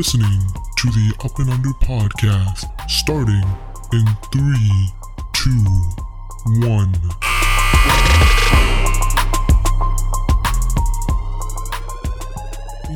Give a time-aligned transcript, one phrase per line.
[0.00, 0.40] listening
[0.78, 3.44] to the Up and Under podcast starting
[3.92, 4.88] in three,
[5.34, 5.62] two,
[6.66, 6.90] one.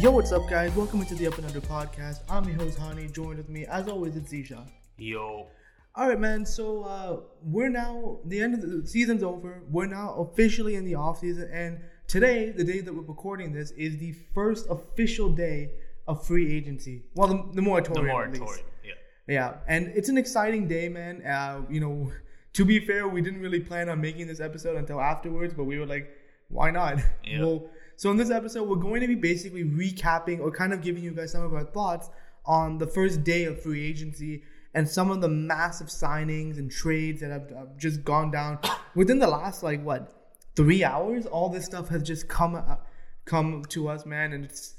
[0.01, 0.75] Yo, what's up, guys?
[0.75, 2.21] Welcome into the Up and Under podcast.
[2.31, 3.13] I'm your host, Hani.
[3.13, 4.67] Joined with me, as always, it's Zisha.
[4.97, 5.49] Yo.
[5.95, 6.47] All right, man.
[6.47, 9.63] So uh, we're now the end of the season's over.
[9.71, 13.73] We're now officially in the off season, and today, the day that we're recording this,
[13.73, 15.69] is the first official day
[16.07, 17.03] of free agency.
[17.15, 18.07] Well, the, the moratorium.
[18.07, 18.41] The at least.
[18.41, 18.67] moratorium.
[18.85, 18.93] Yeah.
[19.27, 21.25] Yeah, and it's an exciting day, man.
[21.25, 22.13] Uh, you know,
[22.53, 25.79] to be fair, we didn't really plan on making this episode until afterwards, but we
[25.79, 26.09] were like,
[26.49, 26.99] why not?
[27.25, 27.41] Yeah.
[27.41, 31.03] Well, so in this episode, we're going to be basically recapping or kind of giving
[31.03, 32.11] you guys some of our thoughts
[32.45, 34.43] on the first day of free agency
[34.75, 38.59] and some of the massive signings and trades that have, have just gone down
[38.95, 40.13] within the last like what
[40.57, 41.27] three hours.
[41.27, 42.77] All this stuff has just come uh,
[43.25, 44.75] come to us, man, and it's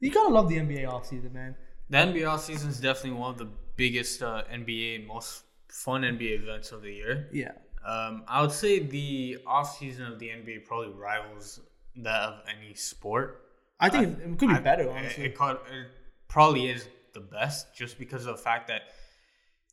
[0.00, 1.54] you gotta love the NBA offseason, man.
[1.88, 6.42] The NBA offseason is definitely one of the biggest uh, NBA and most fun NBA
[6.42, 7.28] events of the year.
[7.32, 7.52] Yeah.
[7.84, 11.60] Um, I would say the offseason of the NBA probably rivals
[11.96, 13.46] that of any sport.
[13.80, 15.24] I think it could be I- better, it- honestly.
[15.24, 15.86] It, caught- it
[16.28, 18.82] probably is the best just because of the fact that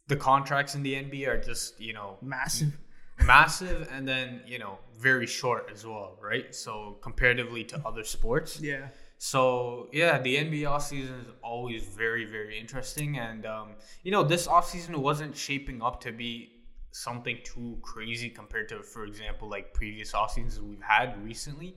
[0.08, 2.78] the contracts in the NBA are just, you know, Massive.
[3.26, 6.56] massive and then, you know, very short as well, right?
[6.56, 8.60] So comparatively to other sports.
[8.62, 8.88] Yeah.
[9.18, 13.18] So yeah, the NBA offseason is always very, very interesting.
[13.18, 13.70] And um,
[14.04, 16.52] you know, this offseason wasn't shaping up to be
[16.92, 21.76] something too crazy compared to, for example, like previous off seasons we've had recently.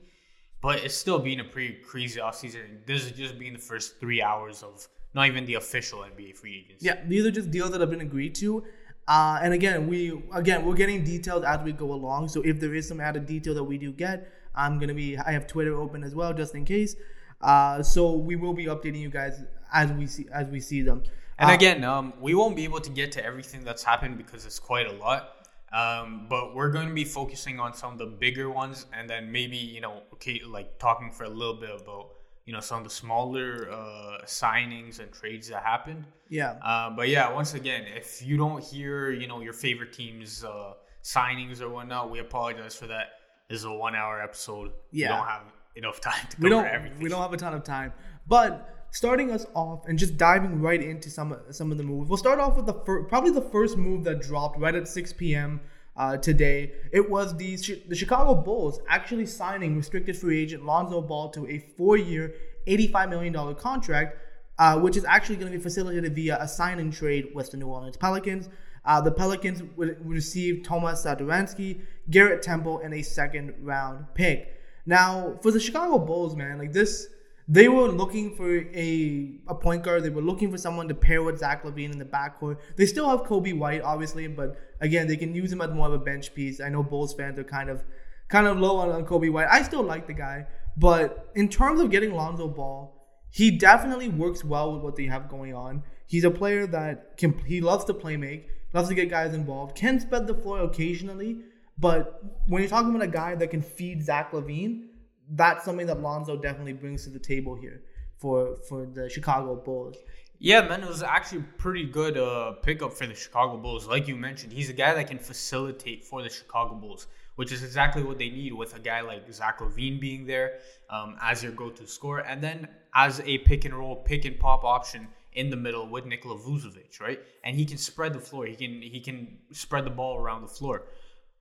[0.62, 2.86] But it's still being a pretty crazy offseason.
[2.86, 6.64] This is just being the first three hours of not even the official NBA free
[6.64, 6.86] agency.
[6.86, 8.64] Yeah, these are just deals that have been agreed to.
[9.08, 12.28] Uh, and again, we again we're getting details as we go along.
[12.28, 15.32] So if there is some added detail that we do get, I'm gonna be I
[15.32, 16.94] have Twitter open as well just in case.
[17.40, 19.42] Uh, so we will be updating you guys
[19.72, 21.02] as we see as we see them.
[21.38, 24.44] And Uh, again, um, we won't be able to get to everything that's happened because
[24.44, 25.36] it's quite a lot.
[25.72, 29.30] Um, but we're going to be focusing on some of the bigger ones, and then
[29.30, 32.10] maybe you know, okay, like talking for a little bit about
[32.44, 36.04] you know some of the smaller uh, signings and trades that happened.
[36.28, 40.44] yeah, Uh, but yeah, once again, if you don't hear you know your favorite teams
[40.44, 43.06] uh, signings or whatnot, we apologize for that.
[43.48, 44.72] This is a one-hour episode.
[44.90, 45.10] Yeah.
[45.10, 45.42] we don't have
[45.76, 47.00] enough time to cover we don't everything.
[47.00, 47.92] we don't have a ton of time,
[48.26, 52.08] but starting us off and just diving right into some some of the moves.
[52.08, 55.12] We'll start off with the fir- probably the first move that dropped right at 6
[55.14, 55.60] p.m.
[55.96, 56.72] Uh, today.
[56.92, 57.56] It was the
[57.88, 62.34] the Chicago Bulls actually signing restricted free agent Lonzo Ball to a four-year,
[62.66, 64.16] 85 million dollar contract,
[64.58, 67.56] uh, which is actually going to be facilitated via a sign and trade with the
[67.56, 68.48] New Orleans Pelicans.
[68.84, 74.59] Uh, the Pelicans would receive Tomas Satoransky, Garrett Temple, and a second round pick.
[74.90, 77.06] Now, for the Chicago Bulls, man, like this,
[77.46, 80.02] they were looking for a a point guard.
[80.02, 82.56] They were looking for someone to pair with Zach LaVine in the backcourt.
[82.74, 85.92] They still have Coby White, obviously, but again, they can use him as more of
[85.92, 86.60] a bench piece.
[86.60, 87.84] I know Bulls fans are kind of
[88.26, 89.46] kind of low on, on Coby White.
[89.48, 90.46] I still like the guy,
[90.76, 92.92] but in terms of getting Lonzo Ball,
[93.30, 95.84] he definitely works well with what they have going on.
[96.08, 99.76] He's a player that can he loves to play make, loves to get guys involved,
[99.76, 101.42] can spread the floor occasionally,
[101.80, 104.88] but when you're talking about a guy that can feed Zach LaVine,
[105.30, 107.82] that's something that Lonzo definitely brings to the table here
[108.18, 109.96] for for the Chicago Bulls.
[110.38, 113.86] Yeah, man, it was actually pretty good uh, pickup for the Chicago Bulls.
[113.86, 117.62] Like you mentioned, he's a guy that can facilitate for the Chicago Bulls, which is
[117.62, 121.52] exactly what they need with a guy like Zach LaVine being there um, as your
[121.52, 125.56] go-to scorer, and then as a pick and roll, pick and pop option in the
[125.56, 127.20] middle with Nikola Vucevic, right?
[127.44, 128.46] And he can spread the floor.
[128.46, 130.86] He can he can spread the ball around the floor.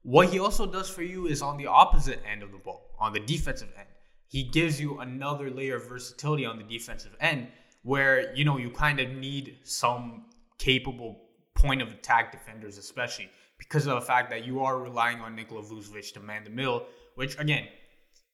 [0.04, 3.14] What he also does for you is on the opposite end of the ball, on
[3.14, 3.88] the defensive end.
[4.28, 7.48] He gives you another layer of versatility on the defensive end
[7.84, 10.26] where, you know, you kind of need some
[10.58, 11.22] capable
[11.56, 15.62] point of attack defenders, especially because of the fact that you are relying on Nikola
[15.62, 16.86] Vucevic to man the middle,
[17.16, 17.68] which again,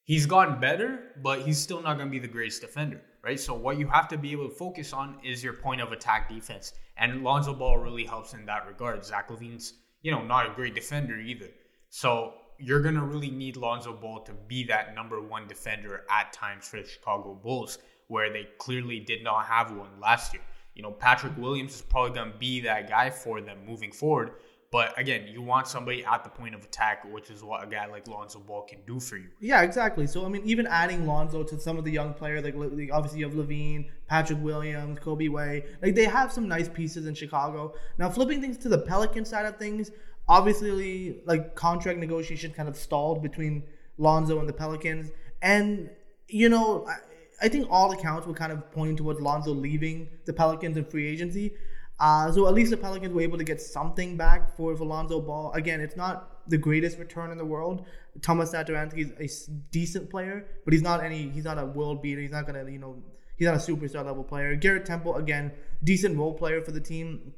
[0.04, 3.40] he's gotten better, but he's still not going to be the greatest defender, right?
[3.40, 6.30] So what you have to be able to focus on is your point of attack
[6.30, 9.04] defense, and Lonzo Ball really helps in that regard.
[9.04, 9.74] Zach LaVine's,
[10.06, 11.50] you know, not a great defender either,
[11.90, 16.32] so you're going to really need Lonzo Ball to be that number one defender at
[16.32, 20.44] times for the Chicago Bulls, where they clearly did not have one last year.
[20.76, 24.34] You know, Patrick Williams is probably going to be that guy for them moving forward.
[24.72, 27.86] But again, you want somebody at the point of attack, which is what a guy
[27.86, 29.28] like Lonzo Ball can do for you.
[29.40, 30.06] Yeah, exactly.
[30.08, 33.20] So I mean, even adding Lonzo to some of the young players, like, like obviously
[33.20, 37.74] you have LaVine, Patrick Williams, Kobe Way, like they have some nice pieces in Chicago.
[37.98, 39.92] Now flipping things to the Pelican side of things,
[40.28, 43.64] obviously like contract negotiation kind of stalled between
[43.98, 45.12] Lonzo and the Pelicans,
[45.42, 45.90] and
[46.28, 46.98] you know, I-
[47.42, 51.06] I think all accounts were kind of pointing towards Lonzo leaving the Pelicans in free
[51.08, 51.54] agency.
[52.00, 55.22] Uh, so at least the Pelicans were able to get something back for, for Lonzo
[55.22, 55.52] Ball.
[55.54, 57.86] Again, it's not the greatest return in the world.
[58.22, 61.30] Tomas Satoransky is a decent player, but he's not any.
[61.30, 62.22] He's not a world beater.
[62.22, 63.02] He's not gonna, you know,
[63.38, 64.56] he's not a superstar level player.
[64.56, 65.52] Garrett Temple, again,
[65.84, 67.34] decent role player for the team.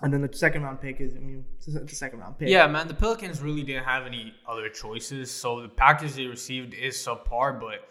[0.00, 2.48] And then the second round pick is, I mean, a second round pick.
[2.48, 5.30] Yeah, man, the Pelicans really didn't have any other choices.
[5.30, 7.88] So the package they received is subpar, but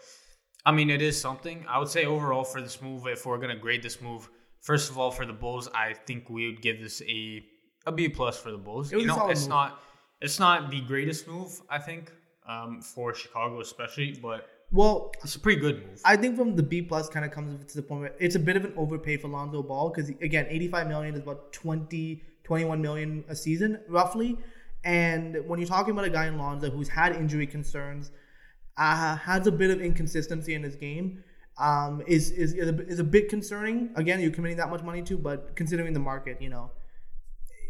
[0.64, 1.66] I mean, it is something.
[1.68, 4.28] I would say overall for this move, if we're to grade this move,
[4.68, 7.42] first of all, for the Bulls, I think we would give this a
[7.86, 8.92] a B plus for the Bulls.
[8.92, 9.56] You know, it's move.
[9.56, 9.82] not
[10.20, 12.12] it's not the greatest move, I think,
[12.46, 16.00] um, for Chicago especially, but well, it's a pretty good move.
[16.04, 18.44] I think from the B plus kind of comes to the point where it's a
[18.48, 22.82] bit of an overpay for Lonzo Ball because again, 85 million is about 20, 21
[22.82, 24.36] million a season roughly.
[24.84, 28.10] And when you're talking about a guy in Lonzo who's had injury concerns,
[28.76, 31.24] uh, has a bit of inconsistency in his game,
[31.58, 33.90] um, is, is is a, is a bit concerning.
[33.96, 36.70] Again, you're committing that much money to, but considering the market, you know,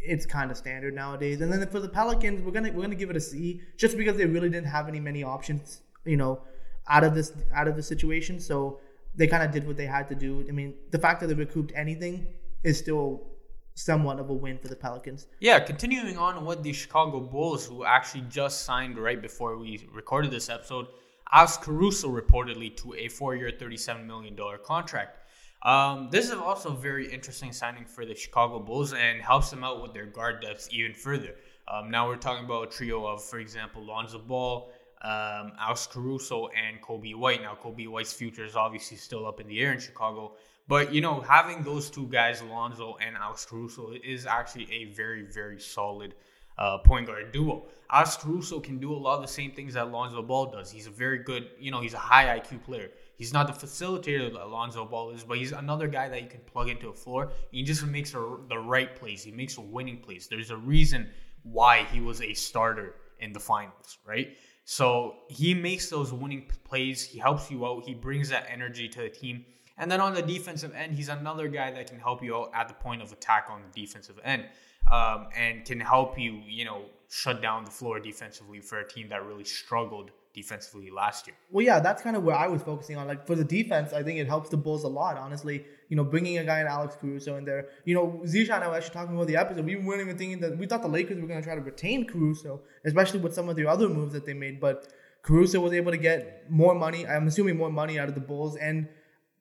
[0.02, 1.40] it's kind of standard nowadays.
[1.40, 4.16] And then for the Pelicans, we're gonna we're gonna give it a C, just because
[4.16, 6.42] they really didn't have any many options, you know
[6.88, 8.40] out of this out of the situation.
[8.40, 8.80] So
[9.14, 10.44] they kind of did what they had to do.
[10.48, 12.26] I mean, the fact that they recouped anything
[12.62, 13.26] is still
[13.74, 15.26] somewhat of a win for the Pelicans.
[15.40, 20.30] Yeah, continuing on with the Chicago Bulls, who actually just signed right before we recorded
[20.30, 20.86] this episode,
[21.32, 25.18] Alex Caruso reportedly to a four-year, $37 million contract.
[25.62, 29.64] Um, this is also a very interesting signing for the Chicago Bulls and helps them
[29.64, 31.34] out with their guard depth even further.
[31.66, 34.70] Um, now we're talking about a trio of, for example, Lonzo Ball,
[35.02, 37.42] um, Alex Caruso and Coby White.
[37.42, 40.32] Now, Coby White's future is obviously still up in the air in Chicago,
[40.66, 45.22] but you know, having those two guys, Lonzo and Alex Caruso, is actually a very,
[45.22, 46.14] very solid
[46.58, 47.66] uh, point guard duo.
[47.90, 50.70] Caruso can do a lot of the same things that Alonzo Ball does.
[50.70, 52.90] He's a very good, you know, he's a high IQ player.
[53.16, 56.40] He's not the facilitator that Alonzo Ball is, but he's another guy that you can
[56.40, 57.32] plug into a floor.
[57.50, 59.22] He just makes a, the right plays.
[59.22, 60.28] He makes a winning plays.
[60.28, 61.08] There's a reason
[61.42, 64.36] why he was a starter in the finals, right?
[64.64, 67.02] So he makes those winning plays.
[67.02, 67.84] He helps you out.
[67.84, 69.44] He brings that energy to the team.
[69.78, 72.68] And then on the defensive end, he's another guy that can help you out at
[72.68, 74.44] the point of attack on the defensive end,
[74.92, 79.08] um, and can help you, you know, shut down the floor defensively for a team
[79.08, 81.36] that really struggled defensively last year.
[81.50, 83.06] Well, yeah, that's kind of where I was focusing on.
[83.08, 85.16] Like for the defense, I think it helps the Bulls a lot.
[85.16, 87.68] Honestly, you know, bringing a guy in Alex Caruso in there.
[87.84, 89.64] You know, Zisha and I were actually talking about the episode.
[89.64, 92.06] We weren't even thinking that we thought the Lakers were going to try to retain
[92.06, 94.60] Caruso, especially with some of the other moves that they made.
[94.60, 94.92] But
[95.22, 97.06] Caruso was able to get more money.
[97.06, 98.88] I'm assuming more money out of the Bulls and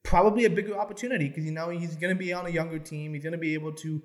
[0.04, 3.14] probably a bigger opportunity because you know he's going to be on a younger team.
[3.14, 4.02] He's going to be able to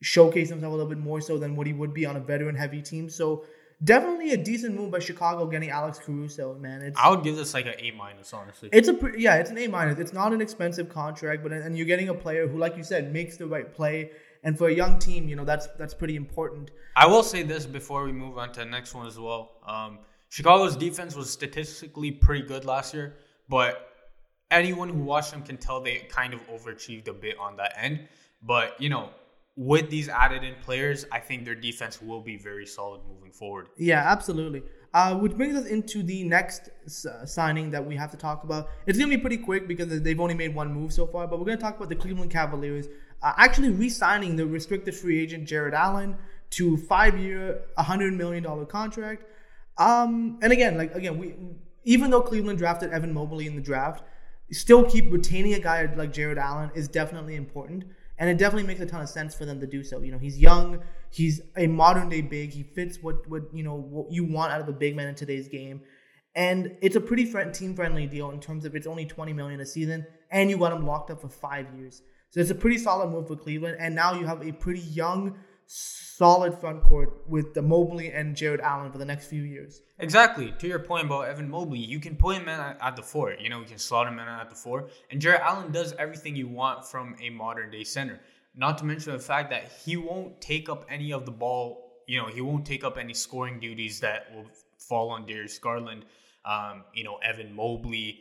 [0.00, 2.54] showcase himself a little bit more so than what he would be on a veteran
[2.54, 3.08] heavy team.
[3.08, 3.44] So
[3.82, 6.54] definitely a decent move by Chicago getting Alex Caruso.
[6.54, 8.68] Man, it's I would give this like an A minus, honestly.
[8.72, 9.98] It's a yeah, it's an A minus.
[9.98, 13.12] It's not an expensive contract, but and you're getting a player who, like you said,
[13.12, 14.10] makes the right play.
[14.44, 16.70] And for a young team, you know that's that's pretty important.
[16.96, 19.52] I will say this before we move on to the next one as well.
[19.66, 19.98] Um,
[20.28, 23.16] Chicago's defense was statistically pretty good last year,
[23.48, 23.88] but
[24.50, 28.08] anyone who watched them can tell they kind of overachieved a bit on that end.
[28.42, 29.10] But you know,
[29.58, 33.66] with these added in players, I think their defense will be very solid moving forward.
[33.76, 34.62] Yeah, absolutely.
[34.94, 36.70] Uh, which brings us into the next
[37.04, 38.68] uh, signing that we have to talk about.
[38.86, 41.40] It's going to be pretty quick because they've only made one move so far, but
[41.40, 42.86] we're going to talk about the Cleveland Cavaliers
[43.20, 46.16] uh, actually re signing the restricted free agent Jarrett Allen
[46.50, 49.24] to five year, $100 million contract.
[49.76, 51.34] Um, and again, like, again, we
[51.82, 54.04] even though Cleveland drafted Evan Mobley in the draft,
[54.52, 57.84] still keep retaining a guy like Jarrett Allen is definitely important
[58.18, 60.00] and it definitely makes a ton of sense for them to do so.
[60.00, 63.74] You know, he's young, he's a modern day big, he fits what what you know
[63.74, 65.80] what you want out of a big man in today's game,
[66.34, 69.60] and it's a pretty friend, team friendly deal in terms of it's only twenty million
[69.60, 72.02] a season, and you got him locked up for five years.
[72.30, 75.36] So it's a pretty solid move for Cleveland, and now you have a pretty young
[75.68, 79.82] solid front court with the Mobley and Jarrett Allen for the next few years.
[79.98, 80.52] Exactly.
[80.58, 83.34] To your point about Evan Mobley, you can put him in at, the four.
[83.38, 84.88] You know, you can slot him in at the four.
[85.10, 88.18] And Jarrett Allen does everything you want from a modern day center.
[88.56, 92.02] Not to mention the fact that he won't take up any of the ball.
[92.06, 94.46] You know, he won't take up any scoring duties that will
[94.78, 96.06] fall on Darius Garland.
[96.44, 98.20] Um, you know, Evan Mobley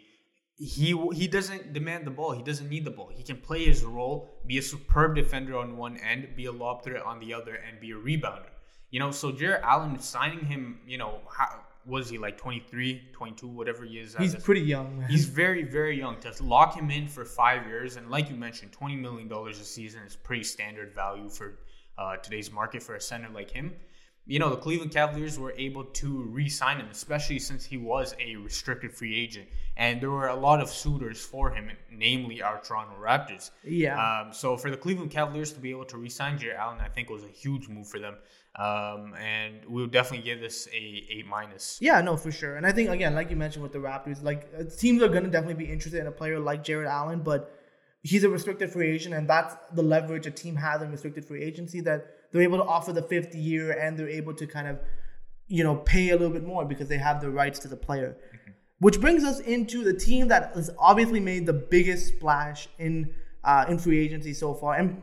[0.57, 2.31] he he doesn't demand the ball.
[2.31, 3.11] He doesn't need the ball.
[3.13, 6.83] He can play his role, be a superb defender on one end, be a lob
[6.83, 8.49] threat on the other, and be a rebounder.
[8.89, 13.47] You know, so Jarrett Allen signing him, you know, how, was he like 23, 22,
[13.47, 14.15] whatever he is?
[14.15, 14.99] He's pretty young.
[14.99, 15.09] Man.
[15.09, 16.19] He's very, very young.
[16.21, 20.01] To lock him in for five years, and like you mentioned, $20 million a season
[20.03, 21.59] is pretty standard value for
[21.97, 23.73] uh, today's market for a center like him.
[24.27, 28.35] You know, the Cleveland Cavaliers were able to re-sign him, especially since he was a
[28.35, 32.95] restricted free agent, and there were a lot of suitors for him, namely our Toronto
[33.01, 33.51] Raptors.
[33.63, 33.95] Yeah.
[33.97, 37.09] Um, so for the Cleveland Cavaliers to be able to re-sign Jarrett Allen, I think
[37.09, 38.15] was a huge move for them.
[38.57, 41.77] Um, and we'll definitely give this a A minus.
[41.79, 42.57] Yeah, no, for sure.
[42.57, 45.29] And I think again, like you mentioned with the Raptors, like uh, teams are gonna
[45.29, 47.53] definitely be interested in a player like Jarrett Allen, but
[48.01, 51.43] he's a restricted free agent, and that's the leverage a team has in restricted free
[51.43, 54.79] agency that they're able to offer the fifth year and they're able to kind of,
[55.47, 58.17] you know, pay a little bit more because they have the rights to the player.
[58.17, 58.51] Mm-hmm.
[58.79, 63.65] Which brings us into the team that has obviously made the biggest splash in uh,
[63.69, 65.01] in free agency so far, and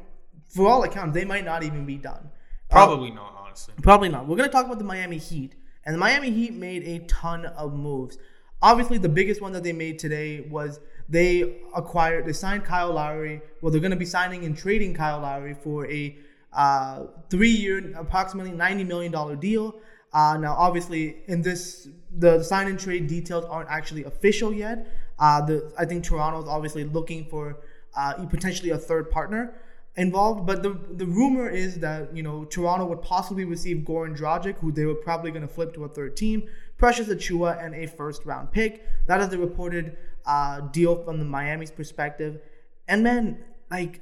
[0.48, 2.30] for all accounts, they might not even be done.
[2.70, 3.74] Probably uh, not, honestly.
[3.82, 4.28] Probably not.
[4.28, 5.54] We're gonna talk about the Miami Heat,
[5.84, 8.18] and the Miami Heat made a ton of moves.
[8.62, 10.78] Obviously, the biggest one that they made today was
[11.08, 13.42] they acquired, they signed Kyle Lowry.
[13.60, 16.16] Well, they're going to be signing and trading Kyle Lowry for a
[16.54, 19.74] uh, three-year, approximately ninety million dollar deal.
[20.12, 24.86] Uh, now, obviously, in this, the sign and trade details aren't actually official yet.
[25.18, 27.58] Uh, the I think Toronto is obviously looking for
[27.96, 29.54] uh, potentially a third partner
[29.96, 30.46] involved.
[30.46, 34.72] But the the rumor is that you know Toronto would possibly receive Goran Dragic, who
[34.72, 38.24] they were probably going to flip to a third team, Precious Achiuwa, and a first
[38.24, 38.86] round pick.
[39.06, 39.96] That is the reported
[40.26, 42.40] uh, deal from the Miami's perspective.
[42.86, 43.38] And man,
[43.70, 44.00] like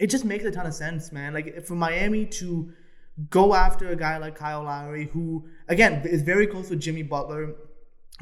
[0.00, 1.34] it just makes a ton of sense, man.
[1.34, 2.72] Like for Miami to
[3.28, 7.54] go after a guy like Kyle Lowry, who again is very close with Jimmy Butler,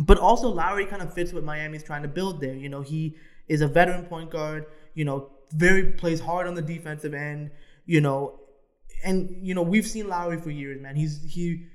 [0.01, 2.55] but also Lowry kind of fits what Miami's trying to build there.
[2.55, 3.17] You know, he
[3.47, 4.67] is a veteran point guard.
[4.95, 7.53] You know, very plays hard on the defensive end.
[7.87, 8.41] You know,
[9.05, 10.97] and you know we've seen Lowry for years, man.
[10.97, 11.67] He's he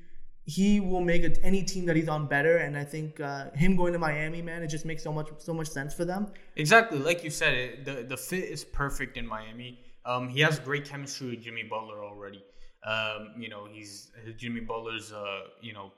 [0.45, 2.57] he will make any team that he's on better.
[2.57, 5.53] And I think uh, him going to Miami, man, it just makes so much so
[5.53, 6.27] much sense for them.
[6.57, 9.79] Exactly, like you said, it, the the fit is perfect in Miami.
[10.05, 12.43] Um, he has great chemistry with Jimmy Butler already.
[12.85, 15.91] Um, you know, he's Jimmy Butler's, uh, you know,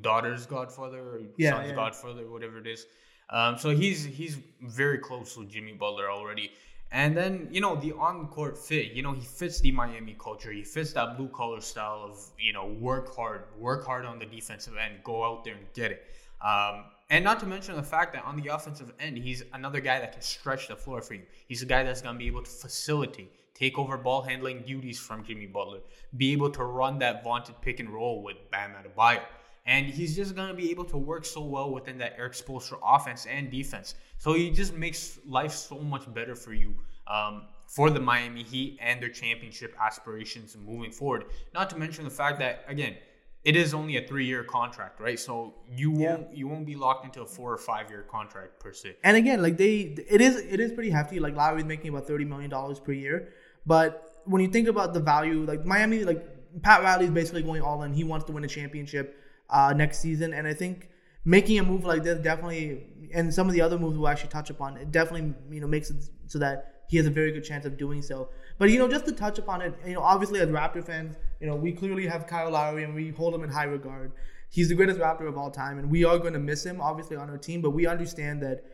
[0.00, 1.74] daughter's godfather or yeah, son's yeah.
[1.74, 2.86] godfather, whatever it is.
[3.30, 6.52] Um, so he's he's very close with Jimmy Butler already.
[6.92, 8.92] And then you know the on-court fit.
[8.92, 10.52] You know he fits the Miami culture.
[10.52, 14.74] He fits that blue-collar style of you know work hard, work hard on the defensive
[14.76, 16.04] end, go out there and get it.
[16.44, 19.98] Um, and not to mention the fact that on the offensive end, he's another guy
[20.00, 21.22] that can stretch the floor for you.
[21.48, 25.24] He's a guy that's gonna be able to facilitate take over ball handling duties from
[25.24, 25.80] Jimmy Butler,
[26.16, 29.22] be able to run that vaunted pick and roll with Bam Adebayo.
[29.64, 32.78] And he's just going to be able to work so well within that Erik Spoelstra
[32.84, 33.96] offense and defense.
[34.18, 36.76] So he just makes life so much better for you
[37.08, 41.24] um, for the Miami Heat and their championship aspirations moving forward.
[41.52, 42.94] Not to mention the fact that, again,
[43.42, 45.18] it is only a three-year contract, right?
[45.18, 48.96] So you won't you won't be locked into a four or five-year contract per se.
[49.04, 51.20] And again, like they, it is it is pretty hefty.
[51.20, 53.28] Like Lowry's making about thirty million dollars per year.
[53.66, 56.24] But when you think about the value, like Miami, like
[56.62, 57.92] Pat Riley is basically going all in.
[57.92, 59.18] He wants to win a championship
[59.50, 60.88] uh, next season, and I think
[61.24, 64.50] making a move like this definitely, and some of the other moves we'll actually touch
[64.50, 65.96] upon, it definitely you know makes it
[66.26, 68.28] so that he has a very good chance of doing so.
[68.58, 71.46] But you know, just to touch upon it, you know, obviously as Raptor fans, you
[71.46, 74.12] know, we clearly have Kyle Lowry and we hold him in high regard.
[74.50, 77.16] He's the greatest Raptor of all time, and we are going to miss him, obviously,
[77.16, 77.60] on our team.
[77.60, 78.64] But we understand that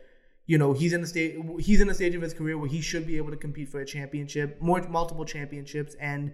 [0.45, 2.81] you know he's in the state he's in the stage of his career where he
[2.81, 6.33] should be able to compete for a championship, more multiple championships, and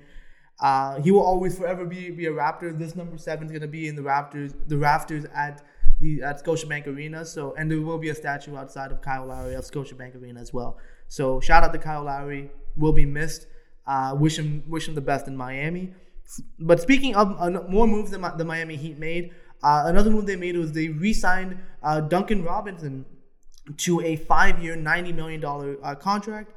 [0.62, 2.78] uh, he will always forever be be a Raptor.
[2.78, 5.64] This number seven is going to be in the Raptors the rafters at
[6.00, 7.24] the at Scotiabank Arena.
[7.24, 10.54] So and there will be a statue outside of Kyle Lowry of Scotiabank Arena as
[10.54, 10.78] well.
[11.08, 12.52] So shout out to Kyle Lowry.
[12.76, 13.48] Will be missed.
[13.86, 15.94] Uh, wish him wish him the best in Miami.
[16.60, 19.32] But speaking of uh, more moves that the Miami Heat made,
[19.64, 23.06] uh, another move they made was they re-signed uh, Duncan Robinson
[23.78, 25.44] to a five year, $90 million
[25.84, 26.54] uh, contract.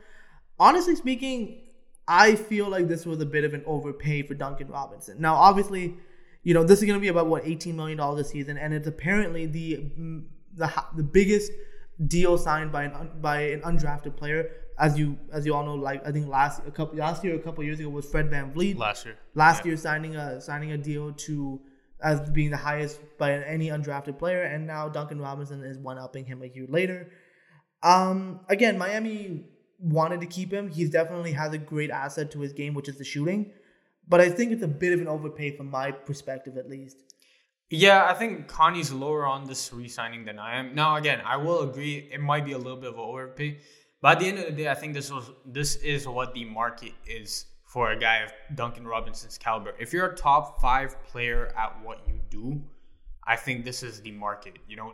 [0.59, 1.63] Honestly speaking,
[2.07, 5.21] I feel like this was a bit of an overpay for Duncan Robinson.
[5.21, 5.97] Now, obviously,
[6.43, 8.89] you know, this is going to be about what $18 million a season, and it's
[8.89, 9.85] apparently the
[10.55, 11.51] the, the biggest
[12.07, 14.51] deal signed by an by an undrafted player.
[14.79, 17.39] As you as you all know, like I think last a couple last year, a
[17.39, 18.77] couple years ago was Fred VanVleet.
[18.77, 19.69] Last year, last yeah.
[19.69, 21.61] year signing a signing a deal to
[22.03, 26.25] as being the highest by any undrafted player, and now Duncan Robinson is one upping
[26.25, 27.11] him a year later.
[27.83, 29.45] Um, again, Miami
[29.79, 30.69] wanted to keep him.
[30.69, 33.53] He's definitely has a great asset to his game, which is the shooting.
[34.09, 36.97] But I think it's a bit of an overpay from my perspective, at least.
[37.71, 40.75] Yeah, I think Hani's lower on this re-signing than I am.
[40.75, 43.59] Now, again, I will agree it might be a little bit of an overpay,
[44.03, 46.45] but at the end of the day, I think this was this is what the
[46.45, 49.73] market is for a guy of Duncan Robinson's caliber.
[49.79, 52.61] If you're a top five player at what you do,
[53.27, 54.59] I think this is the market.
[54.69, 54.93] You know,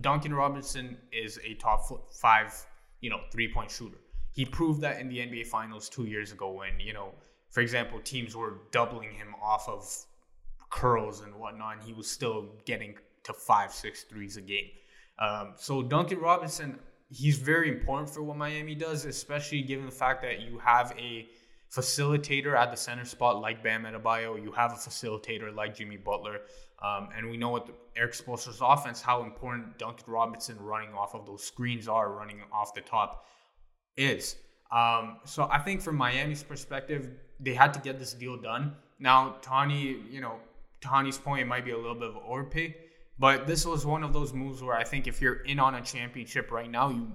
[0.00, 1.80] Duncan Robinson is a top
[2.12, 2.54] five,
[3.00, 3.98] you know, three point shooter.
[4.30, 7.08] He proved that in the NBA Finals two years ago when, you know,
[7.50, 9.84] for example, teams were doubling him off of
[10.70, 11.78] curls and whatnot.
[11.78, 12.94] And he was still getting
[13.24, 14.68] to five, six threes a game.
[15.18, 16.78] Um, so Duncan Robinson,
[17.10, 21.26] he's very important for what Miami does, especially given the fact that you have a
[21.74, 24.42] facilitator at the center spot like Bam Adebayo.
[24.42, 26.40] You have a facilitator like Jimmy Butler.
[26.82, 31.24] Um, and we know what Erik Spoelstra's offense, how important Duncan Robinson running off of
[31.26, 33.26] those screens are, running off the top
[33.96, 34.36] is.
[34.70, 38.74] Um, so I think from Miami's perspective, they had to get this deal done.
[38.98, 40.34] Now, Hani, you know,
[40.82, 42.76] Hani's point, might be a little bit of overpay,
[43.18, 45.80] but this was one of those moves where I think if you're in on a
[45.80, 47.12] championship right now, you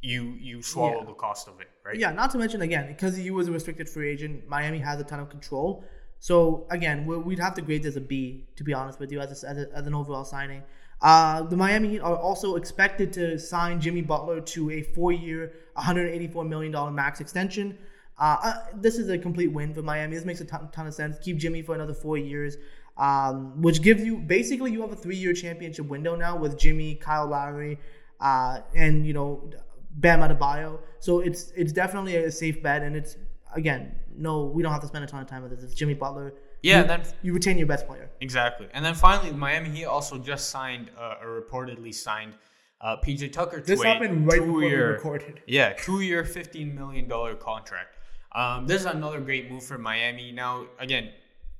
[0.00, 1.04] you you swallow Yeah.
[1.06, 1.96] the cost of it, right?
[1.98, 4.48] Yeah, not to mention again because he was a restricted free agent.
[4.48, 5.84] Miami has a ton of control.
[6.20, 9.20] So again, we- we'd have to grade this a B to be honest with you
[9.20, 10.62] as, a, as, a, as an overall signing.
[11.00, 16.44] Uh, the Miami Heat are also expected to sign Jimmy Butler to a four-year, 184
[16.44, 17.78] million dollar max extension.
[18.18, 20.16] Uh, uh, this is a complete win for Miami.
[20.16, 21.16] This makes a ton, ton of sense.
[21.20, 22.56] Keep Jimmy for another four years,
[22.96, 27.28] um, which gives you basically you have a three-year championship window now with Jimmy, Kyle
[27.28, 27.78] Lowry,
[28.20, 29.48] uh, and you know
[29.90, 30.78] Bam Adebayo.
[31.00, 33.16] So it's it's definitely a safe bet, and it's
[33.54, 35.62] again no, we don't have to spend a ton of time with this.
[35.62, 36.34] It's Jimmy Butler.
[36.62, 38.10] Yeah, you, and then you retain your best player.
[38.20, 38.66] Exactly.
[38.74, 42.34] And then finally, Miami Heat also just signed, uh, or reportedly signed,
[42.80, 45.40] uh, PJ Tucker to This a happened right before we two-year- recorded.
[45.46, 47.94] Yeah, two-year, fifteen million dollar contract.
[48.34, 50.32] Um, this is another great move for Miami.
[50.32, 51.10] Now, again,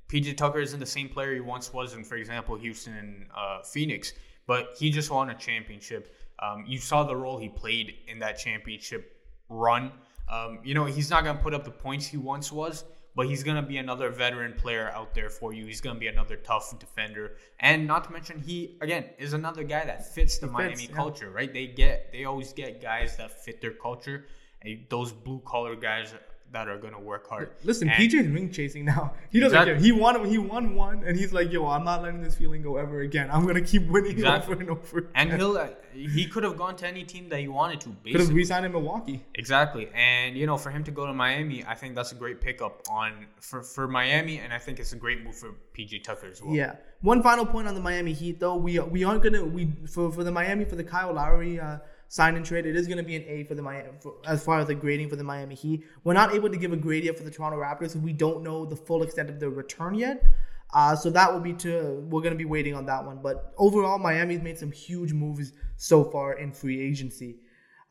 [0.09, 3.61] PJ Tucker isn't the same player he once was in, for example, Houston and uh,
[3.63, 4.11] Phoenix,
[4.47, 6.13] but he just won a championship.
[6.41, 9.17] Um, you saw the role he played in that championship
[9.49, 9.91] run.
[10.29, 13.27] Um, you know, he's not going to put up the points he once was, but
[13.27, 15.65] he's going to be another veteran player out there for you.
[15.65, 17.35] He's going to be another tough defender.
[17.59, 20.89] And not to mention, he, again, is another guy that fits the He Miami fits,
[20.89, 20.95] yeah.
[20.95, 21.51] culture, right?
[21.51, 24.27] They get, they always get guys that fit their culture,
[24.61, 26.13] and those blue collar guys
[26.51, 27.51] that are going to work hard.
[27.63, 29.13] Listen, And- PJ's ring chasing now.
[29.31, 29.73] He doesn't Exactly.
[29.73, 29.81] care.
[29.83, 30.25] He won.
[30.25, 33.29] He won one, and he's like, "Yo, I'm not letting this feeling go ever again.
[33.31, 34.53] I'm gonna keep winning Exactly.
[34.53, 37.47] over and over." And he'll, uh, he could have gone to any team that he
[37.47, 39.23] wanted to, could have re-signed in Milwaukee.
[39.35, 42.41] Exactly, and you know, for him to go to Miami, I think that's a great
[42.41, 46.27] pickup on for for Miami, and I think it's a great move for PJ Tucker
[46.27, 46.55] as well.
[46.55, 46.75] Yeah.
[47.01, 50.23] One final point on the Miami Heat, though, we we aren't gonna we for for
[50.23, 51.77] the Miami for the Kyle Lowry uh,
[52.09, 52.65] sign and trade.
[52.65, 55.09] It is gonna be an A for the Miami for, as far as the grading
[55.09, 55.85] for the Miami Heat.
[56.03, 57.95] We're not able to give a grade yet for the Toronto Raptors.
[57.95, 60.23] We don't know the full extent of their return yet.
[60.71, 63.19] Uh, so that will be to we're gonna be waiting on that one.
[63.23, 67.37] But overall, Miami's made some huge moves so far in free agency.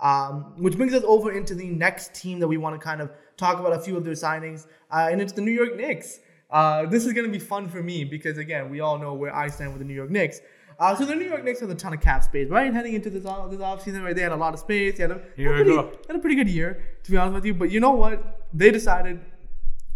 [0.01, 3.11] Um, which brings us over into the next team that we want to kind of
[3.37, 6.21] talk about a few of their signings, uh, and it's the New York Knicks.
[6.51, 9.35] Uh, this is going to be fun for me because, again, we all know where
[9.35, 10.41] I stand with the New York Knicks.
[10.79, 12.73] Uh, so the New York Knicks have a ton of cap space, right?
[12.73, 14.15] Heading into this off, this offseason, right?
[14.15, 14.97] They had a lot of space.
[14.97, 15.99] They had a, Here had a pretty, go.
[16.07, 17.55] had a pretty good year, to be honest with you.
[17.55, 18.47] But you know what?
[18.55, 19.21] They decided,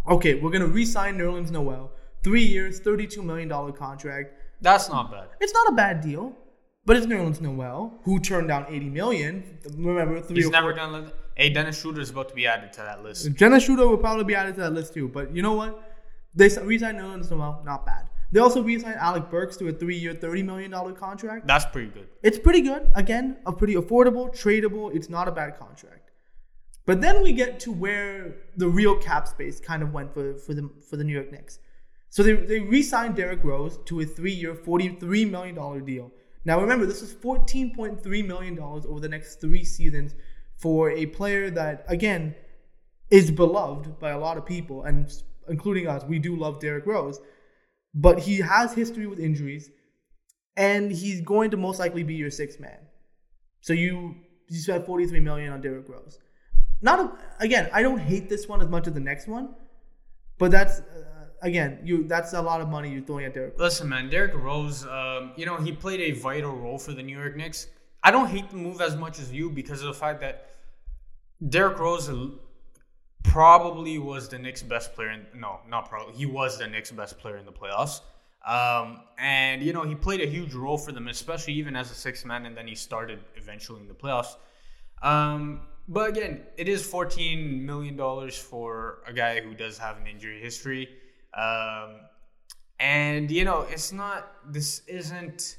[0.09, 1.93] okay, we're going to re-sign Nerlens Noel.
[2.25, 4.35] Three years, $32 million contract.
[4.61, 5.29] That's not bad.
[5.41, 6.37] It's not a bad deal,
[6.85, 9.59] but it's Nerlens Noel, who turned down 80 million.
[9.77, 11.15] Remember, three He's never gonna let.
[11.37, 13.35] Hey, Dennis Schroeder is about to be added to that list.
[13.37, 15.09] Dennis Schroeder will probably be added to that list too.
[15.09, 15.83] But you know what?
[16.35, 18.07] They s- re-signed Nerlens Noel, not bad.
[18.33, 21.47] They also re-signed Alec Burks to a three-year, $30 million contract.
[21.47, 22.09] That's pretty good.
[22.23, 22.91] It's pretty good.
[22.95, 24.95] Again, a pretty affordable, tradable.
[24.95, 26.11] It's not a bad contract.
[26.87, 30.55] But then we get to where the real cap space kind of went for, for
[30.55, 31.59] the for the New York Knicks.
[32.09, 36.11] So they, they re-signed Derrick Rose to a three-year, $43 million deal.
[36.45, 40.15] Now remember, this is $14.3 million over the next three seasons
[40.57, 42.35] for a player that, again,
[43.11, 45.11] is beloved by a lot of people, and
[45.49, 46.05] including us.
[46.05, 47.21] We do love Derrick Rose.
[47.95, 49.71] But he has history with injuries
[50.57, 52.79] and he's going to most likely be your sixth man.
[53.61, 54.17] So you
[54.49, 56.19] you spent 43 million on Derrick Rose.
[56.83, 59.55] Not a, again, I don't hate this one as much as the next one,
[60.39, 63.53] but that's uh, again, you that's a lot of money you're throwing at Derrick.
[63.53, 63.61] Rose.
[63.61, 67.17] Listen, man, Derrick Rose, um, you know, he played a vital role for the New
[67.17, 67.69] York Knicks.
[68.03, 70.51] I don't hate the move as much as you because of the fact that
[71.49, 72.11] Derrick Rose
[73.23, 75.11] probably was the Knicks' best player.
[75.11, 76.15] In, no, not probably.
[76.15, 78.01] He was the Knicks' best player in the playoffs.
[78.47, 81.95] Um, and, you know, he played a huge role for them, especially even as a
[81.95, 84.35] sixth man, and then he started eventually in the playoffs.
[85.03, 87.97] Um, but again, it is $14 million
[88.31, 90.89] for a guy who does have an injury history.
[91.35, 92.01] Um,
[92.81, 95.59] and, you know, it's not, this isn't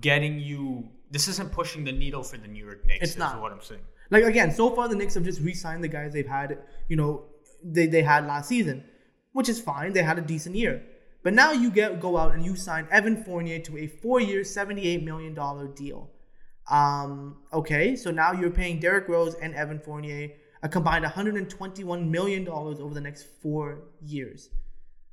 [0.00, 3.40] getting you, this isn't pushing the needle for the New York Knicks, It's is not.
[3.40, 3.80] what I'm saying.
[4.14, 7.24] Like again, so far the Knicks have just re-signed the guys they've had, you know,
[7.64, 8.84] they, they had last season,
[9.32, 9.92] which is fine.
[9.92, 10.84] They had a decent year.
[11.24, 15.02] But now you get go out and you sign Evan Fournier to a four-year, $78
[15.02, 15.34] million
[15.74, 16.10] deal.
[16.70, 20.30] Um, okay, so now you're paying Derrick Rose and Evan Fournier
[20.62, 24.48] a combined $121 million over the next four years.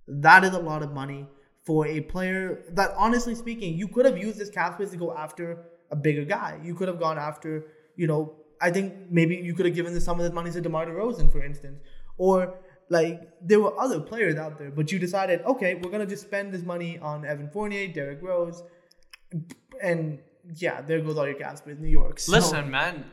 [0.07, 1.25] That is a lot of money
[1.65, 5.17] for a player that, honestly speaking, you could have used this cap space to go
[5.17, 6.59] after a bigger guy.
[6.63, 10.19] You could have gone after, you know, I think maybe you could have given some
[10.19, 11.79] of this money to DeMar DeRozan, for instance,
[12.17, 12.55] or
[12.89, 16.53] like there were other players out there, but you decided, okay, we're gonna just spend
[16.53, 18.63] this money on Evan Fournier, Derrick Rose,
[19.81, 20.19] and
[20.55, 22.19] yeah, there goes all your cap space, New York.
[22.19, 23.05] So, Listen, man,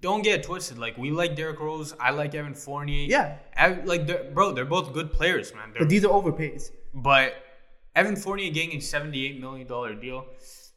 [0.00, 0.78] don't get twisted.
[0.78, 3.06] Like we like Derrick Rose, I like Evan Fournier.
[3.08, 3.36] Yeah.
[3.54, 5.70] Ev- like they're, bro, they're both good players, man.
[5.72, 6.70] They're, but these are overpays.
[6.92, 7.34] but
[7.96, 10.26] Evan Fournier getting a seventy-eight million dollar deal,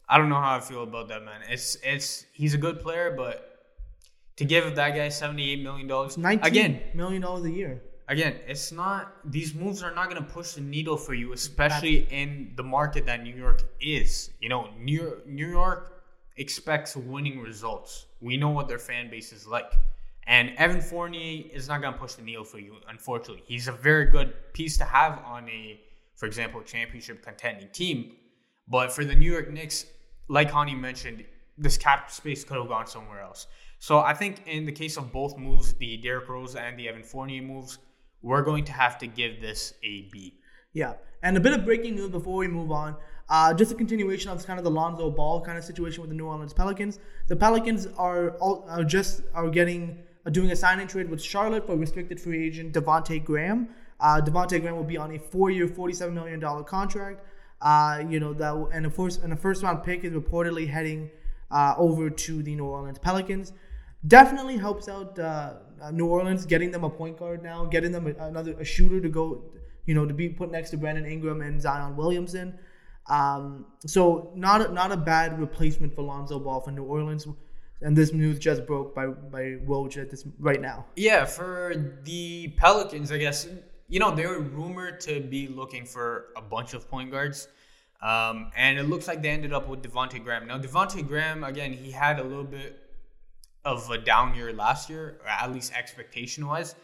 [0.07, 1.41] I don't know how I feel about that, man.
[1.49, 3.56] It's it's he's a good player, but
[4.37, 7.81] to give that guy seventy-eight million dollars Nineteen again, million dollars a year.
[8.07, 12.07] again, it's not these moves are not going to push the needle for you, especially
[12.11, 14.31] in the market that New York is.
[14.39, 16.03] You know, New York, New York
[16.37, 18.05] expects winning results.
[18.21, 19.71] We know what their fan base is like.
[20.27, 23.43] And Evan Fournier is not going to push the needle for you, unfortunately.
[23.47, 25.79] He's a very good piece to have on a,
[26.15, 28.11] for example, championship contending team.
[28.67, 29.85] But for the New York Knicks,
[30.27, 31.23] like Hani mentioned,
[31.57, 33.47] this cap space could have gone somewhere else.
[33.79, 37.03] So I think in the case of both moves, the Derrick Rose and the Evan
[37.03, 37.77] Fournier moves,
[38.21, 40.39] we're going to have to give this a B.
[40.73, 42.95] Yeah, and a bit of breaking news before we move on.
[43.29, 46.15] Uh, just a continuation of kind of the Lonzo Ball kind of situation with the
[46.15, 46.99] New Orleans Pelicans.
[47.27, 51.65] The Pelicans are all, are just are getting uh, doing a sign-in trade with Charlotte
[51.65, 53.69] for restricted free agent Devonte Graham.
[53.99, 57.21] Uh, Devonte Graham will be on a four-year, forty-seven million dollar contract.
[57.61, 61.09] Uh, you know that, and a first and a first-round pick is reportedly heading
[61.51, 63.51] uh, over to the New Orleans Pelicans.
[64.05, 68.07] Definitely helps out uh, uh, New Orleans, getting them a point guard now, getting them
[68.07, 69.43] a, another a shooter to go,
[69.85, 72.57] you know, to be put next to Brandon Ingram and Zion Williamson.
[73.09, 77.27] Um, so not a, not a bad replacement for Lonzo Ball for New Orleans.
[77.81, 80.85] And this news just broke by by Woj at this right now.
[80.95, 83.47] Yeah, for the Pelicans, I guess
[83.87, 87.47] you know they were rumored to be looking for a bunch of point guards,
[88.01, 90.47] um, and it looks like they ended up with Devonte Graham.
[90.47, 92.86] Now Devonte Graham, again, he had a little bit
[93.67, 96.75] of a down year last year, or at least expectation wise,